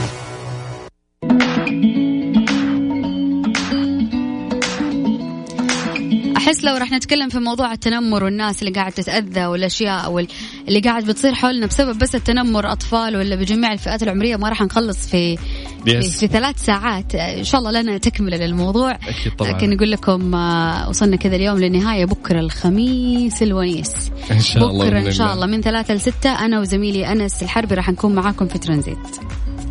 أحس 6.50 6.64
لو 6.64 6.76
راح 6.76 6.92
نتكلم 6.92 7.28
في 7.28 7.38
موضوع 7.38 7.72
التنمر 7.72 8.24
والناس 8.24 8.62
اللي 8.62 8.72
قاعد 8.72 8.92
تتأذى 8.92 9.46
والأشياء 9.46 10.12
واللي 10.12 10.80
قاعد 10.84 11.04
بتصير 11.04 11.34
حولنا 11.34 11.66
بسبب 11.66 11.98
بس 11.98 12.14
التنمر 12.14 12.72
أطفال 12.72 13.16
ولا 13.16 13.36
بجميع 13.36 13.72
الفئات 13.72 14.02
العمرية 14.02 14.36
ما 14.36 14.48
راح 14.48 14.62
نخلص 14.62 15.08
في 15.08 15.36
في, 15.84 16.02
في 16.02 16.26
ثلاث 16.26 16.64
ساعات. 16.64 17.14
إن 17.14 17.44
شاء 17.44 17.60
الله 17.60 17.82
لنا 17.82 17.98
تكملة 17.98 18.36
للموضوع. 18.36 18.90
أكيد 18.90 19.36
طبعا. 19.38 19.52
لكن 19.52 19.70
نقول 19.70 19.90
لكم 19.90 20.34
آه، 20.34 20.88
وصلنا 20.88 21.16
كذا 21.16 21.36
اليوم 21.36 21.58
للنهاية. 21.58 22.04
بكرة 22.04 22.40
الخميس 22.40 23.42
الونيس 23.42 24.10
إن 24.30 24.40
شاء 24.40 24.70
الله 24.70 24.86
بكرة 24.86 24.98
إن 24.98 25.12
شاء 25.12 25.34
الله 25.34 25.46
من 25.46 25.60
ثلاثة 25.60 25.94
لستة. 25.94 26.44
أنا 26.44 26.60
وزميلي 26.60 27.12
أنس 27.12 27.42
الحربي 27.42 27.74
راح 27.74 27.88
نكون 27.88 28.14
معاكم 28.14 28.48
في 28.48 28.58
ترانزيت. 28.58 28.98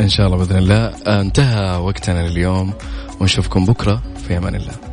إن 0.01 0.09
شاء 0.09 0.25
الله 0.27 0.37
بإذن 0.37 0.57
الله. 0.57 0.75
آه، 0.75 1.21
انتهى 1.21 1.77
وقتنا 1.77 2.27
لليوم. 2.27 2.73
ونشوفكم 3.19 3.65
بكرة. 3.65 4.03
في 4.27 4.37
أمان 4.37 4.55
الله. 4.55 4.88